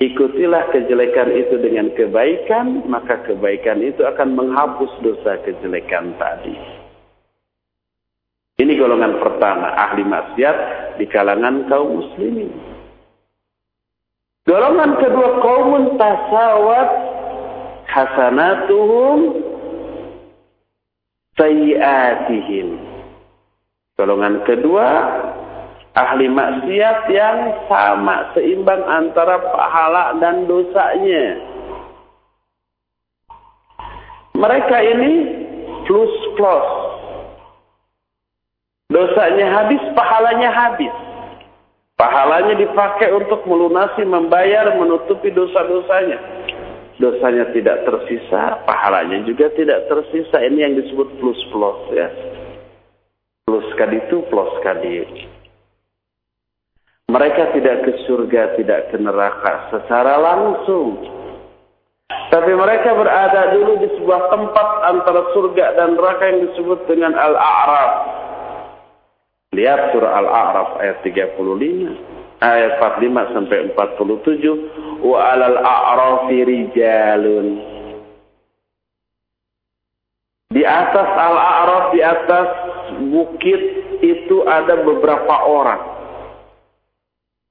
Ikutilah 0.02 0.74
kejelekan 0.74 1.30
itu 1.38 1.62
dengan 1.62 1.94
kebaikan, 1.94 2.90
maka 2.90 3.22
kebaikan 3.22 3.86
itu 3.86 4.02
akan 4.02 4.34
menghapus 4.34 4.90
dosa 5.06 5.38
kejelekan 5.46 6.18
tadi. 6.18 6.81
Ini 8.62 8.78
golongan 8.78 9.18
pertama, 9.18 9.74
ahli 9.74 10.06
maksiat 10.06 10.58
di 11.02 11.10
kalangan 11.10 11.66
kaum 11.66 11.98
muslimin. 11.98 12.54
Golongan 14.46 15.02
kedua, 15.02 15.42
kaum 15.42 15.98
tasawat 15.98 16.90
hasanatuhum 17.90 19.20
sayiatihim. 21.42 22.78
Golongan 23.98 24.46
kedua, 24.46 24.88
ahli 25.98 26.30
maksiat 26.30 27.10
yang 27.10 27.66
sama 27.66 28.30
seimbang 28.38 28.86
antara 28.86 29.42
pahala 29.42 30.22
dan 30.22 30.46
dosanya. 30.46 31.50
Mereka 34.38 34.78
ini 34.86 35.12
plus 35.90 36.14
plus. 36.38 36.81
Dosanya 38.92 39.48
habis, 39.56 39.80
pahalanya 39.96 40.52
habis. 40.52 40.92
Pahalanya 41.96 42.60
dipakai 42.60 43.16
untuk 43.16 43.48
melunasi, 43.48 44.04
membayar, 44.04 44.76
menutupi 44.76 45.32
dosa-dosanya. 45.32 46.20
Dosanya 47.00 47.50
tidak 47.56 47.88
tersisa, 47.88 48.60
pahalanya 48.68 49.24
juga 49.24 49.48
tidak 49.56 49.88
tersisa. 49.88 50.44
Ini 50.44 50.60
yang 50.60 50.74
disebut 50.76 51.08
plus 51.24 51.40
plus 51.56 51.80
ya. 51.96 52.12
Plus 53.48 53.64
itu 53.80 54.18
plus 54.28 54.52
kadi. 54.60 55.08
Mereka 57.12 57.56
tidak 57.56 57.88
ke 57.88 57.92
surga, 58.08 58.60
tidak 58.60 58.92
ke 58.92 58.98
neraka 59.00 59.72
secara 59.72 60.20
langsung. 60.20 61.00
Tapi 62.32 62.52
mereka 62.56 62.96
berada 62.96 63.56
dulu 63.56 63.76
di 63.84 63.88
sebuah 64.00 64.32
tempat 64.32 64.68
antara 64.88 65.32
surga 65.36 65.80
dan 65.80 65.96
neraka 65.96 66.24
yang 66.28 66.40
disebut 66.48 66.80
dengan 66.88 67.16
Al-A'raf. 67.16 67.92
Lihat 69.52 69.92
surah 69.92 70.12
Al-A'raf 70.24 70.80
ayat 70.80 71.04
35, 71.04 71.36
ayat 72.40 72.72
45 72.80 73.36
sampai 73.36 73.58
47. 73.76 75.04
Wa 75.04 75.18
'alal 75.28 75.60
a'rafi 75.60 76.40
rijalun. 76.40 77.48
Di 80.56 80.64
atas 80.64 81.10
Al-A'raf, 81.20 81.84
di 81.92 82.00
atas 82.00 82.48
bukit 83.12 83.62
itu 84.00 84.48
ada 84.48 84.88
beberapa 84.88 85.36
orang 85.44 85.92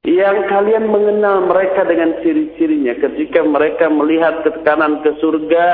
yang 0.09 0.49
kalian 0.49 0.89
mengenal 0.89 1.45
mereka 1.45 1.85
dengan 1.85 2.17
ciri-cirinya 2.25 2.97
ketika 2.97 3.45
mereka 3.45 3.93
melihat 3.93 4.41
ke 4.41 4.51
kanan 4.65 5.05
ke 5.05 5.13
surga 5.21 5.65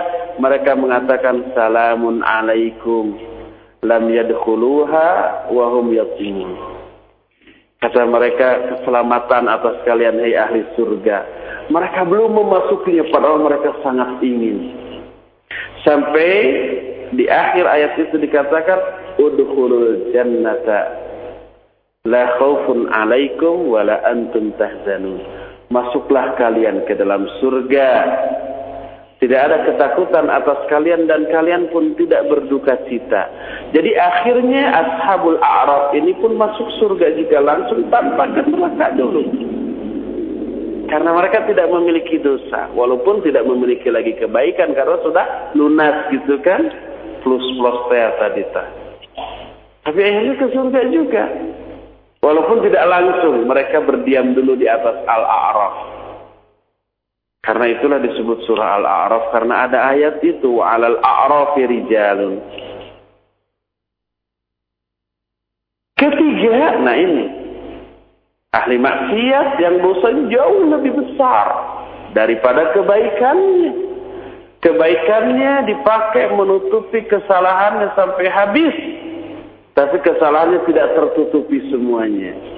mereka 0.43 0.74
mengatakan 0.74 1.47
salamun 1.55 2.27
alaikum 2.27 3.14
lam 3.85 4.09
yadkhuluha 4.09 5.09
wa 5.53 5.64
hum 5.77 5.93
yatimun 5.93 6.57
kata 7.83 8.09
mereka 8.09 8.49
keselamatan 8.72 9.51
atas 9.51 9.83
kalian 9.85 10.16
hai 10.22 10.33
ahli 10.39 10.64
surga 10.79 11.18
mereka 11.68 12.07
belum 12.07 12.33
memasukinya 12.33 13.05
padahal 13.12 13.43
mereka 13.43 13.74
sangat 13.85 14.22
ingin 14.24 14.72
sampai 15.85 16.33
di 17.12 17.29
akhir 17.29 17.64
ayat 17.68 17.93
itu 18.01 18.16
dikatakan 18.16 18.79
udkhulul 19.20 20.11
jannata 20.14 21.07
La 22.07 22.39
khaufun 22.39 22.87
alaikum 22.87 23.74
wa 23.74 23.83
la 23.83 23.99
antum 24.07 24.55
tahzanun. 24.55 25.18
Masuklah 25.74 26.39
kalian 26.39 26.87
ke 26.87 26.95
dalam 26.95 27.27
surga. 27.43 27.91
Tidak 29.16 29.40
ada 29.40 29.64
ketakutan 29.64 30.28
atas 30.28 30.60
kalian 30.68 31.08
dan 31.08 31.24
kalian 31.32 31.72
pun 31.72 31.96
tidak 31.96 32.28
berduka 32.28 32.76
cita. 32.84 33.32
Jadi 33.72 33.96
akhirnya 33.96 34.76
ashabul 34.76 35.40
a'raf 35.40 35.96
ini 35.96 36.12
pun 36.20 36.36
masuk 36.36 36.68
surga 36.76 37.16
jika 37.16 37.40
langsung 37.40 37.88
tanpa 37.88 38.28
ke 38.36 38.44
neraka 38.44 38.92
dulu. 38.92 39.24
Karena 40.92 41.16
mereka 41.16 41.48
tidak 41.48 41.66
memiliki 41.72 42.20
dosa. 42.20 42.68
Walaupun 42.76 43.24
tidak 43.24 43.48
memiliki 43.48 43.88
lagi 43.88 44.12
kebaikan 44.20 44.76
karena 44.76 45.00
sudah 45.00 45.26
lunas 45.56 46.12
gitu 46.12 46.36
kan. 46.44 46.68
Plus 47.24 47.42
plus 47.56 47.78
tadi. 47.90 48.44
Tapi 49.82 49.98
akhirnya 49.98 50.34
ke 50.38 50.46
surga 50.52 50.80
juga. 50.92 51.24
Walaupun 52.20 52.58
tidak 52.68 52.84
langsung, 52.90 53.46
mereka 53.46 53.80
berdiam 53.80 54.34
dulu 54.34 54.58
di 54.58 54.66
atas 54.66 54.98
Al-A'raf. 55.06 55.95
Karena 57.47 57.70
itulah 57.70 58.03
disebut 58.03 58.42
surah 58.42 58.82
Al-A'raf 58.82 59.30
karena 59.30 59.70
ada 59.70 59.78
ayat 59.94 60.18
itu 60.26 60.59
alal 60.59 60.99
a'rafi 60.99 61.62
rijalun. 61.62 62.42
Ketiga, 65.94 66.82
nah 66.82 66.99
ini 66.99 67.24
ahli 68.51 68.76
maksiat 68.82 69.62
yang 69.62 69.78
dosanya 69.78 70.26
jauh 70.26 70.74
lebih 70.74 70.92
besar 70.99 71.47
daripada 72.18 72.74
kebaikannya. 72.74 73.72
Kebaikannya 74.59 75.70
dipakai 75.70 76.34
menutupi 76.34 77.07
kesalahannya 77.07 77.94
sampai 77.94 78.26
habis 78.26 78.74
tapi 79.78 80.03
kesalahannya 80.03 80.66
tidak 80.66 80.99
tertutupi 80.99 81.62
semuanya. 81.70 82.55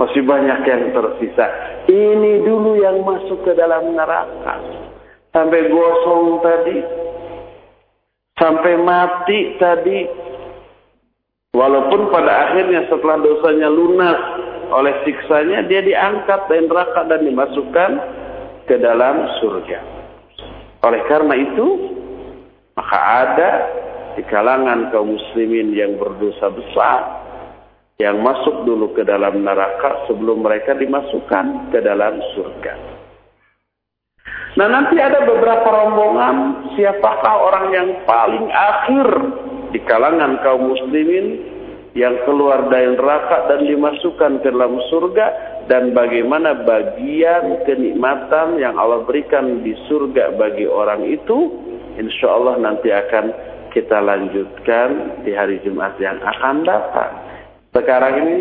Masih 0.00 0.24
banyak 0.24 0.64
yang 0.64 0.96
tersisa. 0.96 1.46
Ini 1.84 2.40
dulu 2.40 2.80
yang 2.80 3.04
masuk 3.04 3.44
ke 3.44 3.52
dalam 3.52 3.92
neraka. 3.92 4.56
Sampai 5.28 5.68
gosong 5.68 6.40
tadi. 6.40 6.78
Sampai 8.40 8.80
mati 8.80 9.60
tadi. 9.60 10.00
Walaupun 11.52 12.08
pada 12.08 12.48
akhirnya 12.48 12.88
setelah 12.88 13.20
dosanya 13.20 13.68
lunas 13.68 14.20
oleh 14.72 15.04
siksanya, 15.04 15.68
dia 15.68 15.84
diangkat 15.84 16.48
dari 16.48 16.64
neraka 16.64 17.04
dan 17.04 17.20
dimasukkan 17.26 17.90
ke 18.64 18.80
dalam 18.80 19.28
surga. 19.42 19.78
Oleh 20.80 21.02
karena 21.10 21.34
itu, 21.36 21.66
maka 22.72 22.98
ada 23.28 23.50
di 24.16 24.22
kalangan 24.32 24.88
kaum 24.88 25.12
muslimin 25.12 25.76
yang 25.76 26.00
berdosa 26.00 26.48
besar 26.48 27.19
yang 28.00 28.24
masuk 28.24 28.64
dulu 28.64 28.96
ke 28.96 29.04
dalam 29.04 29.44
neraka 29.44 30.08
sebelum 30.08 30.40
mereka 30.40 30.72
dimasukkan 30.72 31.68
ke 31.68 31.84
dalam 31.84 32.16
surga. 32.32 32.74
Nah 34.56 34.66
nanti 34.66 34.96
ada 34.98 35.22
beberapa 35.28 35.68
rombongan 35.68 36.66
siapakah 36.74 37.36
orang 37.44 37.66
yang 37.70 37.88
paling 38.08 38.48
akhir 38.50 39.08
di 39.70 39.78
kalangan 39.84 40.40
kaum 40.42 40.72
muslimin 40.72 41.44
yang 41.94 42.18
keluar 42.24 42.66
dari 42.72 42.96
neraka 42.96 43.46
dan 43.52 43.68
dimasukkan 43.68 44.42
ke 44.42 44.48
dalam 44.48 44.80
surga 44.90 45.26
dan 45.68 45.94
bagaimana 45.94 46.66
bagian 46.66 47.62
kenikmatan 47.68 48.58
yang 48.58 48.74
Allah 48.80 49.06
berikan 49.06 49.62
di 49.62 49.76
surga 49.86 50.34
bagi 50.40 50.66
orang 50.66 51.06
itu 51.06 51.52
insya 52.00 52.32
Allah 52.32 52.58
nanti 52.58 52.90
akan 52.90 53.30
kita 53.70 54.02
lanjutkan 54.02 55.22
di 55.22 55.30
hari 55.30 55.62
Jumat 55.62 55.94
yang 56.02 56.18
akan 56.18 56.66
datang. 56.66 57.29
Sekarang 57.70 58.14
ini 58.26 58.36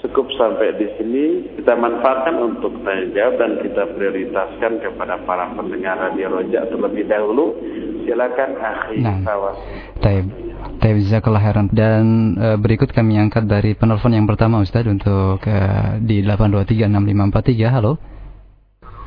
cukup 0.00 0.28
sampai 0.36 0.76
di 0.76 0.88
sini 0.96 1.24
kita 1.60 1.76
manfaatkan 1.76 2.36
untuk 2.40 2.72
tanya 2.84 3.08
jawab 3.12 3.34
dan 3.40 3.50
kita 3.64 3.82
prioritaskan 3.96 4.72
kepada 4.80 5.20
para 5.24 5.52
pendengar 5.56 6.00
radio 6.00 6.40
Roja 6.40 6.64
terlebih 6.68 7.04
dahulu. 7.08 7.56
Silakan 8.04 8.50
akhir 8.60 9.00
nah, 9.00 9.16
Taib. 10.04 10.28
Taib 10.76 10.96
jazakallah 11.08 11.40
heran. 11.40 11.72
Dan 11.72 12.36
e, 12.36 12.48
berikut 12.60 12.92
kami 12.92 13.16
angkat 13.16 13.48
dari 13.48 13.72
penelpon 13.72 14.12
yang 14.12 14.28
pertama 14.28 14.60
Ustaz 14.60 14.84
untuk 14.84 15.40
e, 15.48 15.56
di 16.04 16.20
8236543. 16.20 17.64
Halo. 17.64 17.96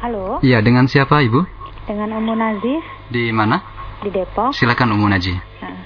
Halo. 0.01 0.41
Iya, 0.41 0.65
dengan 0.65 0.89
siapa 0.89 1.21
Ibu? 1.21 1.45
Dengan 1.85 2.17
Umu 2.17 2.33
Nazif. 2.33 2.81
Di 3.13 3.29
mana? 3.29 3.77
di 4.03 4.09
Depok. 4.13 4.53
Silakan 4.53 4.93
Umu 4.93 5.09
Naji. 5.09 5.33
Nah. 5.61 5.77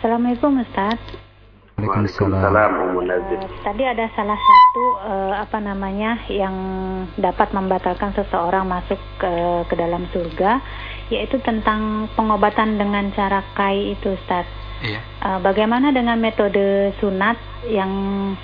Assalamualaikum 0.00 0.60
Ustaz. 0.64 0.98
Waalaikumsalam 1.80 2.72
tadi 3.64 3.82
ada 3.82 4.06
salah 4.12 4.36
satu 4.36 4.84
uh, 5.02 5.34
apa 5.40 5.58
namanya 5.58 6.20
yang 6.28 6.54
dapat 7.16 7.50
membatalkan 7.56 8.12
seseorang 8.12 8.68
masuk 8.68 9.00
ke, 9.16 9.32
ke 9.66 9.74
dalam 9.74 10.04
surga 10.12 10.60
yaitu 11.08 11.40
tentang 11.44 12.08
pengobatan 12.16 12.80
dengan 12.80 13.12
cara 13.12 13.44
kai 13.52 13.96
itu 13.96 14.16
Ustaz. 14.16 14.48
Iya. 14.82 15.00
Uh, 15.22 15.38
bagaimana 15.44 15.94
dengan 15.94 16.18
metode 16.18 16.92
sunat 16.98 17.36
yang 17.68 17.92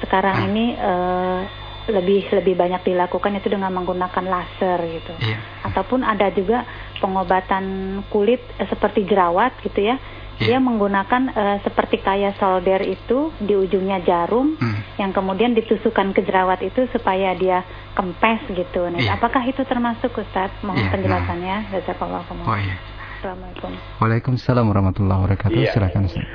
sekarang 0.05 0.37
hmm. 0.45 0.49
ini 0.53 0.65
uh, 0.79 1.41
lebih 1.89 2.29
lebih 2.31 2.55
banyak 2.55 2.85
dilakukan 2.85 3.41
itu 3.41 3.49
dengan 3.49 3.73
menggunakan 3.73 4.25
laser 4.29 4.79
gitu. 4.85 5.13
Iya. 5.25 5.39
Ataupun 5.65 6.05
ada 6.05 6.29
juga 6.31 6.69
pengobatan 7.01 7.65
kulit 8.13 8.45
eh, 8.61 8.69
seperti 8.69 9.09
jerawat 9.09 9.57
gitu 9.65 9.89
ya. 9.89 9.97
Iya. 10.39 10.55
Dia 10.55 10.59
menggunakan 10.63 11.23
eh, 11.35 11.59
seperti 11.67 11.99
kayak 11.99 12.39
solder 12.39 12.83
itu 12.87 13.35
di 13.43 13.59
ujungnya 13.59 13.99
jarum 14.07 14.55
hmm. 14.55 15.03
yang 15.03 15.11
kemudian 15.11 15.55
ditusukkan 15.59 16.15
ke 16.15 16.23
jerawat 16.23 16.63
itu 16.63 16.87
supaya 16.95 17.35
dia 17.35 17.67
kempes 17.99 18.47
gitu. 18.55 18.87
Nah, 18.87 19.03
iya. 19.03 19.19
apakah 19.19 19.43
itu 19.43 19.67
termasuk 19.67 20.15
Ustaz? 20.15 20.55
Mohon 20.63 20.87
iya. 20.87 20.93
penjelasannya. 20.95 21.57
Jazakallah 21.75 22.23
Oh 22.31 22.55
iya. 22.55 22.77
Assalamualaikum. 23.19 23.71
Waalaikumsalam 23.99 24.65
warahmatullahi 24.71 25.19
wabarakatuh. 25.27 25.59
Iya. 25.59 25.75
Silakan 25.75 26.07
Ustaz. 26.07 26.27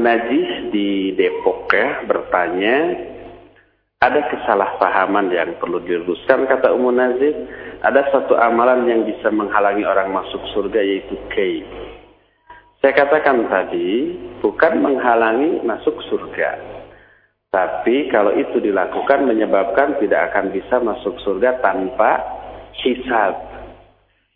Najis 0.00 0.72
di 0.72 1.12
Depok 1.12 1.68
ya 1.76 2.08
bertanya 2.08 2.96
ada 4.00 4.24
kesalahpahaman 4.32 5.28
yang 5.28 5.60
perlu 5.60 5.76
diluruskan 5.84 6.48
kata 6.48 6.72
Ummu 6.72 6.88
Nazif 6.88 7.36
ada 7.84 8.00
satu 8.08 8.32
amalan 8.32 8.88
yang 8.88 9.04
bisa 9.04 9.28
menghalangi 9.28 9.84
orang 9.84 10.08
masuk 10.08 10.40
surga 10.56 10.80
yaitu 10.80 11.20
kei 11.36 11.60
saya 12.80 12.92
katakan 12.96 13.44
tadi 13.48 14.16
bukan 14.40 14.80
menghalangi 14.80 15.60
masuk 15.62 16.00
surga 16.08 16.56
tapi 17.52 18.08
kalau 18.08 18.32
itu 18.34 18.60
dilakukan 18.62 19.28
menyebabkan 19.28 20.00
tidak 20.00 20.32
akan 20.32 20.52
bisa 20.52 20.80
masuk 20.80 21.16
surga 21.22 21.60
tanpa 21.60 22.20
hisab 22.80 23.36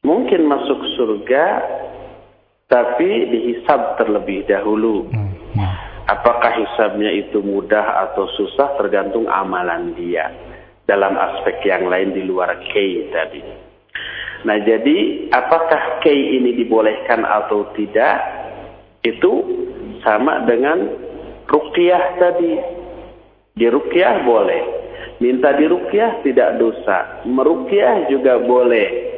mungkin 0.04 0.44
masuk 0.44 0.78
surga 1.00 1.44
tapi 2.68 3.30
dihisab 3.30 4.00
terlebih 4.00 4.42
dahulu. 4.48 5.08
Hmm. 5.08 5.30
Ya. 5.54 5.70
Apakah 6.04 6.52
hisabnya 6.58 7.08
itu 7.14 7.40
mudah 7.40 8.10
atau 8.10 8.28
susah 8.36 8.76
tergantung 8.76 9.24
amalan 9.24 9.96
dia 9.96 10.28
dalam 10.84 11.16
aspek 11.16 11.64
yang 11.64 11.88
lain 11.88 12.12
di 12.12 12.26
luar 12.28 12.60
kei 12.68 13.08
tadi. 13.08 13.40
Nah 14.44 14.58
jadi 14.60 15.30
apakah 15.32 16.04
kei 16.04 16.36
ini 16.36 16.52
dibolehkan 16.60 17.24
atau 17.24 17.72
tidak 17.72 18.20
itu 19.04 19.32
sama 20.00 20.48
dengan 20.48 20.88
rukyah 21.46 22.04
tadi. 22.18 22.52
Di 23.54 23.70
rukyah 23.70 24.24
boleh. 24.24 24.62
Minta 25.22 25.54
di 25.54 25.68
rukyah 25.70 26.24
tidak 26.26 26.58
dosa. 26.58 27.22
Merukyah 27.28 28.10
juga 28.10 28.42
boleh. 28.42 29.14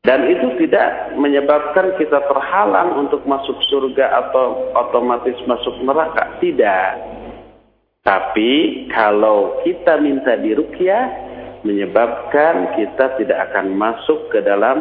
Dan 0.00 0.26
itu 0.32 0.56
tidak 0.64 1.14
menyebabkan 1.20 1.94
kita 2.00 2.24
terhalang 2.24 3.04
untuk 3.04 3.22
masuk 3.28 3.60
surga 3.68 4.26
atau 4.26 4.72
otomatis 4.74 5.36
masuk 5.44 5.76
neraka. 5.84 6.40
Tidak. 6.40 6.90
Tapi 8.00 8.88
kalau 8.88 9.60
kita 9.60 10.00
minta 10.00 10.40
dirukyah, 10.40 11.04
menyebabkan 11.68 12.80
kita 12.80 13.20
tidak 13.20 13.52
akan 13.52 13.76
masuk 13.76 14.32
ke 14.32 14.40
dalam 14.40 14.80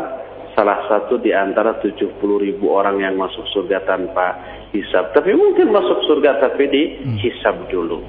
salah 0.59 0.83
satu 0.91 1.23
di 1.23 1.31
antara 1.31 1.79
70 1.79 2.19
ribu 2.19 2.67
orang 2.75 2.99
yang 2.99 3.15
masuk 3.15 3.47
surga 3.55 3.87
tanpa 3.87 4.35
hisab. 4.75 5.15
Tapi 5.15 5.31
mungkin 5.31 5.71
masuk 5.71 6.03
surga 6.03 6.43
tapi 6.43 6.67
di 6.67 6.83
hisab 7.23 7.71
dulu. 7.71 8.03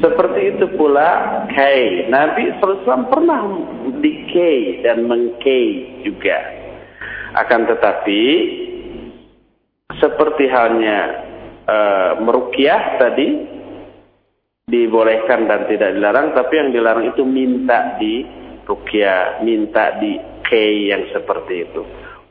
Seperti 0.00 0.56
itu 0.56 0.64
pula 0.80 1.44
kay. 1.52 2.08
Nabi 2.08 2.56
SAW 2.56 3.12
pernah 3.12 3.44
di 4.00 4.12
kay 4.32 4.80
dan 4.80 5.04
mengkay 5.04 6.00
juga. 6.08 6.40
Akan 7.36 7.68
tetapi 7.68 8.22
seperti 10.00 10.48
halnya 10.48 11.00
uh, 11.68 12.10
merukyah 12.24 12.96
tadi 12.96 13.28
dibolehkan 14.64 15.44
dan 15.44 15.68
tidak 15.68 16.00
dilarang, 16.00 16.32
tapi 16.32 16.52
yang 16.56 16.70
dilarang 16.72 17.12
itu 17.12 17.22
minta 17.28 18.00
di 18.00 18.24
rukyah, 18.66 19.40
minta 19.46 19.96
di 20.02 20.18
kay 20.44 20.90
yang 20.90 21.06
seperti 21.14 21.70
itu. 21.70 21.82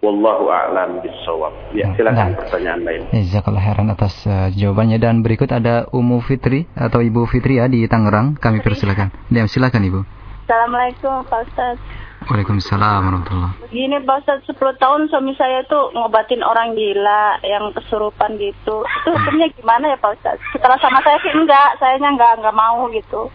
Wallahu 0.04 0.54
a'lam 0.54 1.02
bisawab. 1.02 1.74
Ya, 1.74 1.90
ya, 1.90 1.98
silakan 1.98 2.36
nah, 2.36 2.38
pertanyaan 2.38 2.82
lain. 2.86 3.02
Jazakallah 3.10 3.64
khairan 3.64 3.90
atas 3.90 4.14
uh, 4.30 4.54
jawabannya 4.54 5.02
dan 5.02 5.26
berikut 5.26 5.50
ada 5.50 5.90
Umu 5.90 6.22
Fitri 6.22 6.70
atau 6.78 7.02
Ibu 7.02 7.26
Fitri 7.26 7.58
ya 7.58 7.66
di 7.66 7.82
Tangerang. 7.90 8.38
Kami 8.38 8.62
persilakan. 8.62 9.10
Ya, 9.34 9.50
silakan 9.50 9.82
Ibu. 9.82 10.00
Assalamualaikum 10.46 11.26
Pak 11.26 11.42
Ustaz. 11.50 11.82
Waalaikumsalam 12.30 13.02
warahmatullah. 13.02 13.52
Gini 13.74 13.98
Pak 14.06 14.18
Ustaz, 14.22 14.40
10 14.46 14.78
tahun 14.78 15.10
suami 15.10 15.34
saya 15.42 15.66
tuh 15.66 15.90
ngobatin 15.98 16.46
orang 16.46 16.78
gila 16.78 17.42
yang 17.42 17.74
kesurupan 17.74 18.38
gitu. 18.38 18.86
Itu 18.86 19.10
hukumnya 19.10 19.50
gimana 19.58 19.94
ya 19.94 19.98
Pak 19.98 20.22
Ustaz? 20.22 20.38
Setelah 20.54 20.78
sama 20.78 21.02
saya 21.02 21.18
sih 21.26 21.34
enggak, 21.34 21.82
sayanya 21.82 22.14
enggak, 22.14 22.34
enggak 22.42 22.54
mau 22.54 22.86
gitu. 22.94 23.30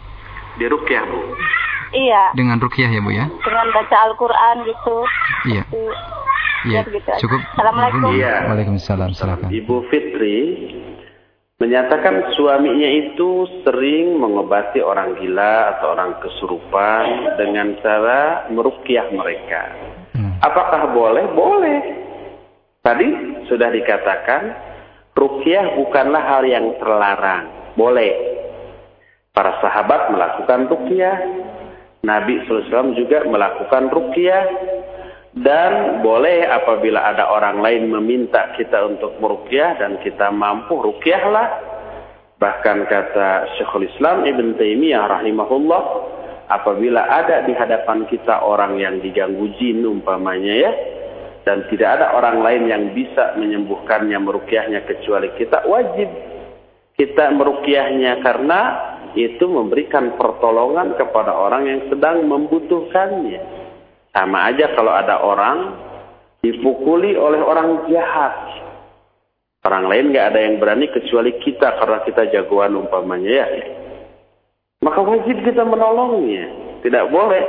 Di 0.59 0.71
rukyah 0.71 1.03
Bu? 1.03 1.19
Iya. 1.91 2.23
Dengan 2.39 2.57
rukyah 2.63 2.91
ya 2.91 3.01
Bu 3.03 3.11
ya? 3.11 3.27
Dengan 3.27 3.67
baca 3.75 3.97
Al-Quran 4.11 4.57
gitu. 4.67 4.97
Iya. 5.51 5.63
Gitu. 5.67 5.83
Iya, 6.61 6.85
cukup. 7.25 7.41
Assalamualaikum. 7.57 8.13
Iya. 8.21 8.35
Waalaikumsalam. 8.53 9.09
Silakan. 9.17 9.49
Ibu 9.49 9.77
Fitri 9.89 10.39
menyatakan 11.61 12.33
suaminya 12.37 12.89
itu 12.89 13.45
sering 13.65 14.17
mengobati 14.17 14.81
orang 14.81 15.17
gila 15.21 15.77
atau 15.77 15.93
orang 15.93 16.17
kesurupan 16.21 17.37
dengan 17.37 17.77
cara 17.85 18.49
merukyah 18.53 19.09
mereka. 19.13 19.63
Hmm. 20.17 20.37
Apakah 20.41 20.93
boleh? 20.93 21.25
Boleh. 21.33 21.81
Tadi 22.81 23.09
sudah 23.49 23.69
dikatakan 23.73 24.43
rukyah 25.17 25.81
bukanlah 25.81 26.25
hal 26.25 26.43
yang 26.49 26.77
terlarang. 26.81 27.77
Boleh. 27.77 28.13
Para 29.33 29.61
sahabat 29.65 30.13
melakukan 30.13 30.69
rukyah. 30.69 31.17
Nabi 32.01 32.41
SAW 32.49 32.97
juga 32.97 33.29
melakukan 33.29 33.93
rukyah 33.93 34.45
dan 35.37 36.03
boleh 36.03 36.49
apabila 36.49 37.13
ada 37.13 37.29
orang 37.31 37.61
lain 37.61 37.93
meminta 37.93 38.51
kita 38.57 38.83
untuk 38.89 39.21
merukyah 39.23 39.79
dan 39.79 40.01
kita 40.03 40.33
mampu 40.33 40.81
rukyahlah 40.81 41.49
bahkan 42.41 42.89
kata 42.89 43.53
Syekhul 43.61 43.87
Islam 43.87 44.25
Ibn 44.25 44.57
Taimiyah 44.57 45.07
rahimahullah 45.07 45.83
apabila 46.51 47.05
ada 47.05 47.47
di 47.47 47.53
hadapan 47.55 48.09
kita 48.11 48.43
orang 48.43 48.81
yang 48.81 48.99
diganggu 48.99 49.53
jin 49.61 49.85
umpamanya 49.85 50.55
ya 50.67 50.73
dan 51.45 51.69
tidak 51.71 52.01
ada 52.01 52.17
orang 52.17 52.43
lain 52.43 52.63
yang 52.67 52.85
bisa 52.97 53.39
menyembuhkannya 53.39 54.19
merukyahnya 54.19 54.83
kecuali 54.89 55.31
kita 55.39 55.63
wajib 55.69 56.11
kita 56.99 57.33
merukyahnya 57.33 58.19
karena 58.21 58.61
itu 59.19 59.45
memberikan 59.47 60.15
pertolongan 60.15 60.95
kepada 60.95 61.35
orang 61.35 61.67
yang 61.67 61.81
sedang 61.91 62.27
membutuhkannya 62.27 63.41
sama 64.11 64.51
aja 64.51 64.75
kalau 64.75 64.91
ada 64.91 65.23
orang 65.23 65.59
dipukuli 66.43 67.15
oleh 67.15 67.41
orang 67.41 67.87
jahat. 67.91 68.35
Orang 69.61 69.93
lain 69.93 70.11
nggak 70.11 70.27
ada 70.33 70.41
yang 70.41 70.57
berani 70.57 70.89
kecuali 70.89 71.37
kita 71.37 71.77
karena 71.77 72.01
kita 72.09 72.33
jagoan 72.33 72.81
umpamanya 72.81 73.45
ya. 73.45 73.67
Maka 74.81 75.05
wajib 75.05 75.45
kita 75.45 75.63
menolongnya. 75.69 76.49
Tidak 76.81 77.05
boleh 77.13 77.45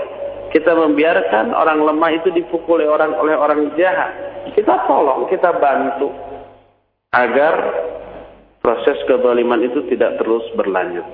kita 0.52 0.76
membiarkan 0.76 1.56
orang 1.56 1.80
lemah 1.80 2.12
itu 2.12 2.30
dipukuli 2.36 2.84
orang 2.84 3.16
oleh 3.16 3.36
orang 3.40 3.72
jahat. 3.80 4.12
Kita 4.52 4.84
tolong, 4.84 5.32
kita 5.32 5.56
bantu 5.56 6.12
agar 7.16 7.56
proses 8.60 9.00
kezaliman 9.08 9.64
itu 9.64 9.88
tidak 9.88 10.20
terus 10.20 10.44
berlanjut. 10.60 11.08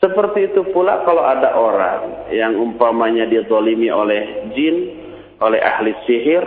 Seperti 0.00 0.48
itu 0.48 0.64
pula 0.72 1.04
kalau 1.04 1.20
ada 1.20 1.52
orang 1.52 2.32
yang 2.32 2.56
umpamanya 2.56 3.28
dia 3.28 3.44
zalimi 3.44 3.92
oleh 3.92 4.48
jin, 4.56 4.76
oleh 5.44 5.60
ahli 5.60 5.92
sihir, 6.08 6.40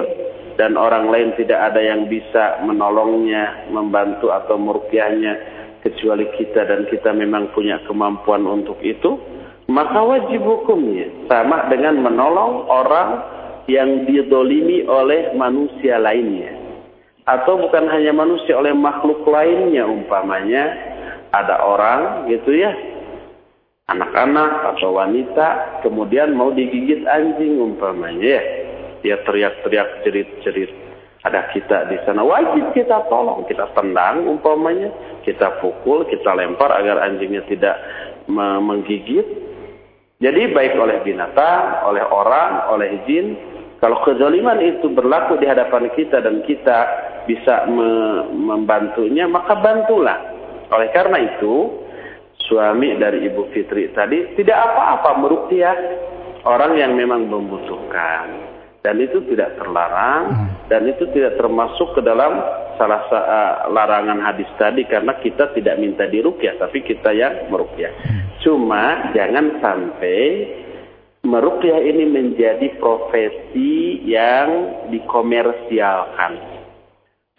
dan 0.57 0.73
orang 0.73 1.13
lain 1.13 1.37
tidak 1.37 1.69
ada 1.69 1.77
yang 1.77 2.09
bisa 2.09 2.65
menolongnya, 2.65 3.69
membantu 3.69 4.33
atau 4.33 4.57
merukyahnya 4.57 5.37
kecuali 5.85 6.33
kita 6.33 6.65
dan 6.65 6.89
kita 6.89 7.13
memang 7.13 7.53
punya 7.53 7.77
kemampuan 7.85 8.41
untuk 8.41 8.81
itu, 8.81 9.21
maka 9.69 10.01
wajib 10.01 10.41
hukumnya 10.41 11.29
sama 11.29 11.69
dengan 11.69 12.01
menolong 12.01 12.65
orang 12.65 13.09
yang 13.69 14.09
didolimi 14.09 14.81
oleh 14.89 15.29
manusia 15.37 16.01
lainnya. 16.01 16.57
Atau 17.29 17.61
bukan 17.61 17.85
hanya 17.85 18.17
manusia, 18.17 18.57
oleh 18.57 18.73
makhluk 18.73 19.21
lainnya 19.29 19.85
umpamanya 19.85 20.73
ada 21.37 21.61
orang 21.61 22.29
gitu 22.33 22.49
ya 22.49 22.92
anak-anak 23.91 24.75
atau 24.75 24.95
wanita 24.95 25.81
kemudian 25.83 26.31
mau 26.35 26.55
digigit 26.55 27.03
anjing 27.07 27.59
umpamanya 27.59 28.39
ya. 28.39 28.43
Dia 29.03 29.19
teriak-teriak 29.27 30.07
cerit-cerit 30.07 30.71
ada 31.23 31.47
kita 31.55 31.87
di 31.87 31.95
sana 32.03 32.19
wajib 32.19 32.75
kita 32.75 33.07
tolong 33.07 33.47
kita 33.47 33.71
tendang 33.71 34.27
umpamanya. 34.27 34.91
Kita 35.23 35.63
pukul 35.63 36.03
kita 36.11 36.35
lempar 36.35 36.67
agar 36.75 36.99
anjingnya 36.99 37.47
tidak 37.47 37.79
menggigit. 38.59 39.23
Jadi 40.19 40.51
baik 40.51 40.75
oleh 40.75 40.99
binatang 41.03 41.87
oleh 41.87 42.03
orang 42.03 42.67
oleh 42.75 42.99
jin 43.07 43.39
kalau 43.79 44.03
kezaliman 44.03 44.59
itu 44.63 44.91
berlaku 44.91 45.39
di 45.39 45.47
hadapan 45.47 45.91
kita 45.95 46.23
dan 46.23 46.43
kita 46.43 46.79
bisa 47.23 47.71
membantunya 48.31 49.23
maka 49.23 49.55
bantulah. 49.59 50.19
Oleh 50.75 50.91
karena 50.91 51.23
itu 51.23 51.82
suami 52.47 52.95
dari 52.99 53.23
Ibu 53.27 53.49
Fitri 53.51 53.91
tadi 53.95 54.35
tidak 54.35 54.57
apa-apa 54.57 55.11
merukyah 55.23 55.77
orang 56.43 56.75
yang 56.75 56.93
memang 56.95 57.27
membutuhkan 57.31 58.53
dan 58.83 58.99
itu 58.99 59.23
tidak 59.31 59.55
terlarang 59.55 60.23
hmm. 60.35 60.47
dan 60.67 60.83
itu 60.83 61.07
tidak 61.15 61.39
termasuk 61.39 61.95
ke 61.95 62.03
dalam 62.03 62.35
salah 62.75 63.07
uh, 63.07 63.71
larangan 63.71 64.19
hadis 64.19 64.49
tadi 64.59 64.83
karena 64.83 65.15
kita 65.23 65.55
tidak 65.55 65.79
minta 65.79 66.03
dirukyah 66.03 66.59
tapi 66.59 66.83
kita 66.83 67.15
yang 67.15 67.47
merukyah. 67.47 67.95
Hmm. 68.03 68.21
Cuma 68.43 69.15
jangan 69.15 69.63
sampai 69.63 70.19
merukyah 71.23 71.79
ini 71.79 72.03
menjadi 72.11 72.75
profesi 72.75 74.03
yang 74.03 74.83
dikomersialkan 74.91 76.33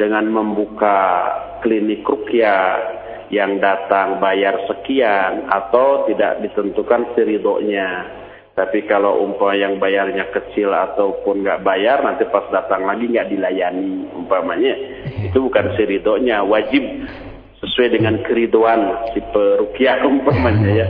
dengan 0.00 0.24
membuka 0.32 1.28
klinik 1.60 2.00
rukyah 2.08 2.93
yang 3.32 3.60
datang 3.60 4.20
bayar 4.20 4.68
sekian 4.68 5.48
atau 5.48 6.04
tidak 6.10 6.44
ditentukan 6.44 7.14
seridonya. 7.16 8.22
Tapi 8.54 8.86
kalau 8.86 9.18
umpama 9.26 9.58
yang 9.58 9.82
bayarnya 9.82 10.30
kecil 10.30 10.70
ataupun 10.70 11.42
nggak 11.42 11.66
bayar, 11.66 12.06
nanti 12.06 12.22
pas 12.30 12.46
datang 12.54 12.86
lagi 12.86 13.10
nggak 13.10 13.26
dilayani 13.26 14.06
umpamanya. 14.14 14.74
Itu 15.26 15.50
bukan 15.50 15.74
seridonya, 15.74 16.46
wajib 16.46 16.86
sesuai 17.64 17.98
dengan 17.98 18.22
keridoan 18.22 19.10
si 19.10 19.18
perukiah 19.34 19.98
umpamanya 20.10 20.70
ya. 20.70 20.88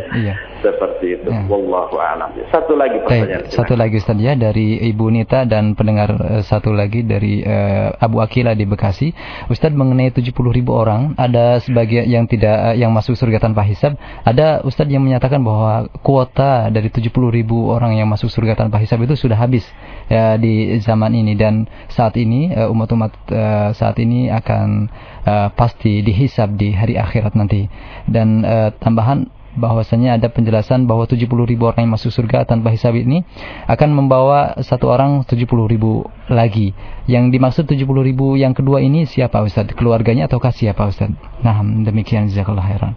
Seperti 0.64 1.20
itu. 1.20 1.28
Ya. 1.28 1.44
Wallahu 1.44 2.00
a'lam. 2.00 2.32
Satu 2.48 2.72
lagi 2.72 2.96
pertanyaan. 3.04 3.44
Baik, 3.44 3.52
satu 3.52 3.74
lagi 3.76 4.00
Ustaz 4.00 4.16
ya 4.16 4.32
dari 4.32 4.80
Ibu 4.80 5.12
Nita 5.12 5.44
dan 5.44 5.76
pendengar 5.76 6.16
uh, 6.16 6.40
satu 6.40 6.72
lagi 6.72 7.04
dari 7.04 7.44
uh, 7.44 7.92
Abu 8.00 8.24
Akila 8.24 8.56
di 8.56 8.64
Bekasi. 8.64 9.12
Ustaz 9.52 9.76
mengenai 9.76 10.08
70 10.08 10.32
ribu 10.48 10.72
orang, 10.72 11.12
ada 11.20 11.60
sebagian 11.60 12.08
yang 12.08 12.24
tidak 12.24 12.56
uh, 12.56 12.72
yang 12.72 12.96
masuk 12.96 13.12
surga 13.12 13.44
tanpa 13.44 13.60
hisab. 13.68 14.00
Ada 14.24 14.64
Ustaz 14.64 14.88
yang 14.88 15.04
menyatakan 15.04 15.44
bahwa 15.44 15.92
kuota 16.00 16.72
dari 16.72 16.88
70 16.88 17.12
ribu 17.28 17.68
orang 17.68 18.00
yang 18.00 18.08
masuk 18.08 18.32
surga 18.32 18.64
tanpa 18.64 18.80
hisab 18.80 19.04
itu 19.04 19.20
sudah 19.20 19.36
habis 19.36 19.68
ya, 20.08 20.40
di 20.40 20.80
zaman 20.80 21.12
ini 21.12 21.36
dan 21.36 21.68
saat 21.92 22.16
ini 22.16 22.56
umat-umat 22.56 23.12
uh, 23.28 23.70
saat 23.76 24.00
ini 24.00 24.32
akan 24.32 24.88
uh, 25.28 25.48
pasti 25.52 26.00
dihisab 26.00 26.56
di 26.56 26.72
hari 26.72 26.96
akhirat 26.96 27.36
nanti. 27.36 27.68
Dan 28.08 28.40
uh, 28.40 28.72
tambahan 28.80 29.28
bahwasanya 29.54 30.18
ada 30.18 30.30
penjelasan 30.30 30.86
bahwa 30.86 31.06
70 31.06 31.26
ribu 31.46 31.70
orang 31.70 31.86
yang 31.88 31.94
masuk 31.94 32.10
surga 32.10 32.46
tanpa 32.46 32.74
hisab 32.74 32.94
ini 32.98 33.22
akan 33.70 33.90
membawa 33.94 34.58
satu 34.62 34.90
orang 34.90 35.24
70 35.24 35.46
ribu 35.70 36.06
lagi. 36.30 36.74
Yang 37.06 37.24
dimaksud 37.34 37.64
70 37.70 37.86
ribu 38.04 38.34
yang 38.34 38.52
kedua 38.52 38.82
ini 38.82 39.06
siapa 39.06 39.42
Ustaz? 39.42 39.70
Keluarganya 39.72 40.26
ataukah 40.26 40.50
siapa 40.52 40.86
Ustaz? 40.86 41.10
Nah 41.42 41.62
demikian 41.62 42.26
jazakallah 42.30 42.66
khairan. 42.66 42.94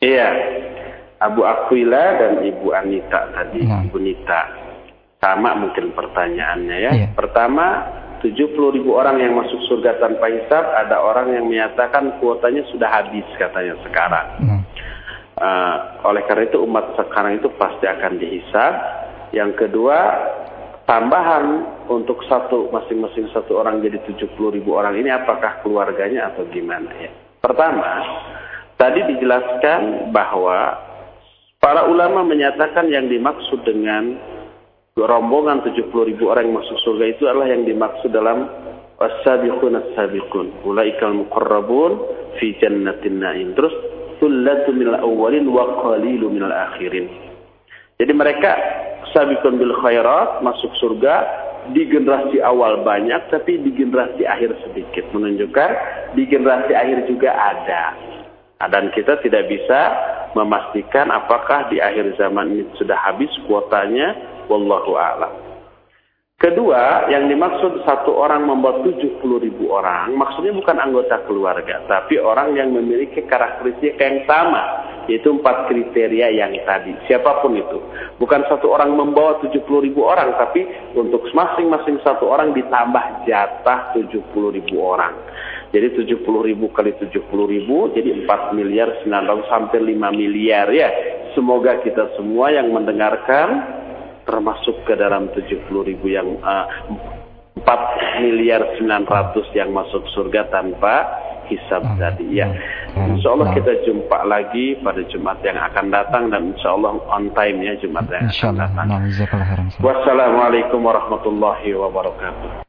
Iya, 0.00 0.28
Abu 1.20 1.44
Aquila 1.44 2.16
dan 2.16 2.40
Ibu 2.40 2.72
Anita 2.72 3.28
tadi, 3.36 3.60
nah. 3.68 3.84
Ibu 3.84 4.00
Nita. 4.00 4.42
Sama 5.20 5.52
mungkin 5.52 5.92
pertanyaannya 5.92 6.76
ya. 6.80 6.90
Iya. 6.96 7.08
Pertama, 7.12 7.84
70 8.24 8.76
ribu 8.80 8.96
orang 8.96 9.20
yang 9.20 9.36
masuk 9.36 9.60
surga 9.68 10.00
tanpa 10.00 10.32
hisab, 10.32 10.64
ada 10.72 11.04
orang 11.04 11.36
yang 11.36 11.44
menyatakan 11.44 12.16
kuotanya 12.16 12.64
sudah 12.72 12.88
habis 12.88 13.28
katanya 13.36 13.76
sekarang. 13.84 14.26
Nah. 14.40 14.60
Uh, 15.40 16.04
oleh 16.04 16.20
karena 16.28 16.52
itu 16.52 16.60
umat 16.68 17.00
sekarang 17.00 17.40
itu 17.40 17.48
pasti 17.56 17.88
akan 17.88 18.20
dihisab. 18.20 18.74
Yang 19.32 19.52
kedua, 19.56 19.98
tambahan 20.84 21.44
untuk 21.88 22.20
satu 22.28 22.68
masing-masing 22.68 23.30
satu 23.32 23.62
orang 23.62 23.80
jadi 23.80 24.02
70 24.04 24.36
ribu 24.36 24.76
orang 24.76 24.98
ini 25.00 25.08
apakah 25.08 25.64
keluarganya 25.64 26.34
atau 26.34 26.44
gimana 26.50 26.90
ya? 26.98 27.08
Pertama, 27.40 28.04
tadi 28.74 29.00
dijelaskan 29.16 30.12
bahwa 30.12 30.76
para 31.62 31.88
ulama 31.88 32.26
menyatakan 32.26 32.90
yang 32.92 33.08
dimaksud 33.08 33.64
dengan 33.64 34.18
rombongan 34.98 35.62
70 35.62 36.10
ribu 36.10 36.28
orang 36.28 36.50
yang 36.50 36.58
masuk 36.60 36.76
surga 36.84 37.04
itu 37.16 37.22
adalah 37.30 37.48
yang 37.48 37.64
dimaksud 37.64 38.10
dalam 38.10 38.50
as-sabiqun 39.00 39.72
as-sabiqun 39.78 40.66
ulaikal 40.66 41.14
muqarrabun 41.14 42.02
fi 42.36 42.58
jannatin 42.58 43.22
na'im. 43.22 43.54
Terus 43.54 43.72
sullatu 44.20 44.70
minal 44.76 45.00
awwalin 45.00 45.48
wa 45.48 45.80
qalilu 45.82 46.30
minal 46.30 46.52
akhirin. 46.52 47.08
Jadi 47.98 48.12
mereka 48.14 48.52
sabiqun 49.10 49.58
bil 49.58 49.74
khairat 49.80 50.44
masuk 50.44 50.70
surga 50.78 51.26
di 51.72 51.84
generasi 51.88 52.40
awal 52.40 52.80
banyak 52.80 53.20
tapi 53.28 53.60
di 53.60 53.72
generasi 53.76 54.24
akhir 54.24 54.56
sedikit 54.64 55.04
menunjukkan 55.12 55.70
di 56.16 56.24
generasi 56.28 56.72
akhir 56.72 57.08
juga 57.08 57.32
ada. 57.32 57.96
Dan 58.60 58.92
kita 58.92 59.20
tidak 59.24 59.48
bisa 59.48 59.80
memastikan 60.36 61.08
apakah 61.08 61.72
di 61.72 61.80
akhir 61.80 62.14
zaman 62.20 62.52
ini 62.52 62.64
sudah 62.76 62.96
habis 63.08 63.32
kuotanya 63.48 64.14
wallahu 64.52 65.00
a'lam. 65.00 65.49
Kedua, 66.40 67.04
yang 67.12 67.28
dimaksud 67.28 67.84
satu 67.84 68.16
orang 68.16 68.48
membawa 68.48 68.80
70 68.80 69.20
ribu 69.44 69.76
orang, 69.76 70.16
maksudnya 70.16 70.56
bukan 70.56 70.72
anggota 70.80 71.20
keluarga, 71.28 71.84
tapi 71.84 72.16
orang 72.16 72.56
yang 72.56 72.72
memiliki 72.72 73.28
karakteristik 73.28 74.00
yang 74.00 74.24
sama, 74.24 74.88
yaitu 75.04 75.36
empat 75.36 75.68
kriteria 75.68 76.32
yang 76.32 76.56
tadi, 76.64 76.96
siapa 77.04 77.44
pun 77.44 77.60
itu. 77.60 77.84
Bukan 78.16 78.48
satu 78.48 78.72
orang 78.72 78.88
membawa 78.96 79.36
70 79.44 79.84
ribu 79.84 80.08
orang, 80.08 80.32
tapi 80.40 80.64
untuk 80.96 81.28
masing-masing 81.28 82.00
satu 82.00 82.32
orang 82.32 82.56
ditambah 82.56 83.28
jatah 83.28 83.92
70 83.92 84.24
ribu 84.32 84.80
orang. 84.80 85.12
Jadi 85.76 85.92
70 86.08 86.24
ribu 86.24 86.72
kali 86.72 86.96
70 86.96 87.20
ribu, 87.52 87.92
jadi 87.92 88.16
4 88.16 88.56
miliar 88.56 88.88
900 89.04 89.44
sampai 89.44 89.92
5 89.92 89.92
miliar 90.16 90.72
ya. 90.72 90.88
Semoga 91.36 91.84
kita 91.84 92.16
semua 92.16 92.48
yang 92.48 92.72
mendengarkan 92.72 93.79
termasuk 94.24 94.84
ke 94.84 94.94
dalam 94.96 95.30
70 95.32 95.68
ribu 95.70 96.06
yang 96.10 96.38
uh, 96.40 96.66
4 97.60 98.24
miliar 98.24 98.62
900 98.78 99.58
yang 99.58 99.70
masuk 99.74 100.06
surga 100.14 100.48
tanpa 100.48 101.04
hisab 101.50 101.82
hmm. 101.82 101.98
tadi 101.98 102.26
ya. 102.38 102.46
Hmm. 102.94 103.18
Insya 103.18 103.34
Allah 103.34 103.50
kita 103.52 103.72
jumpa 103.82 104.18
lagi 104.24 104.78
pada 104.80 105.02
Jumat 105.10 105.42
yang 105.42 105.58
akan 105.58 105.86
datang 105.90 106.30
dan 106.30 106.54
insya 106.54 106.70
Allah 106.78 106.94
on 107.10 107.34
time 107.34 107.58
ya 107.60 107.74
Jumat 107.82 108.06
yang 108.06 108.30
akan 108.30 108.54
datang. 108.54 108.86
Wassalamualaikum 109.82 110.78
warahmatullahi 110.78 111.74
wabarakatuh. 111.74 112.62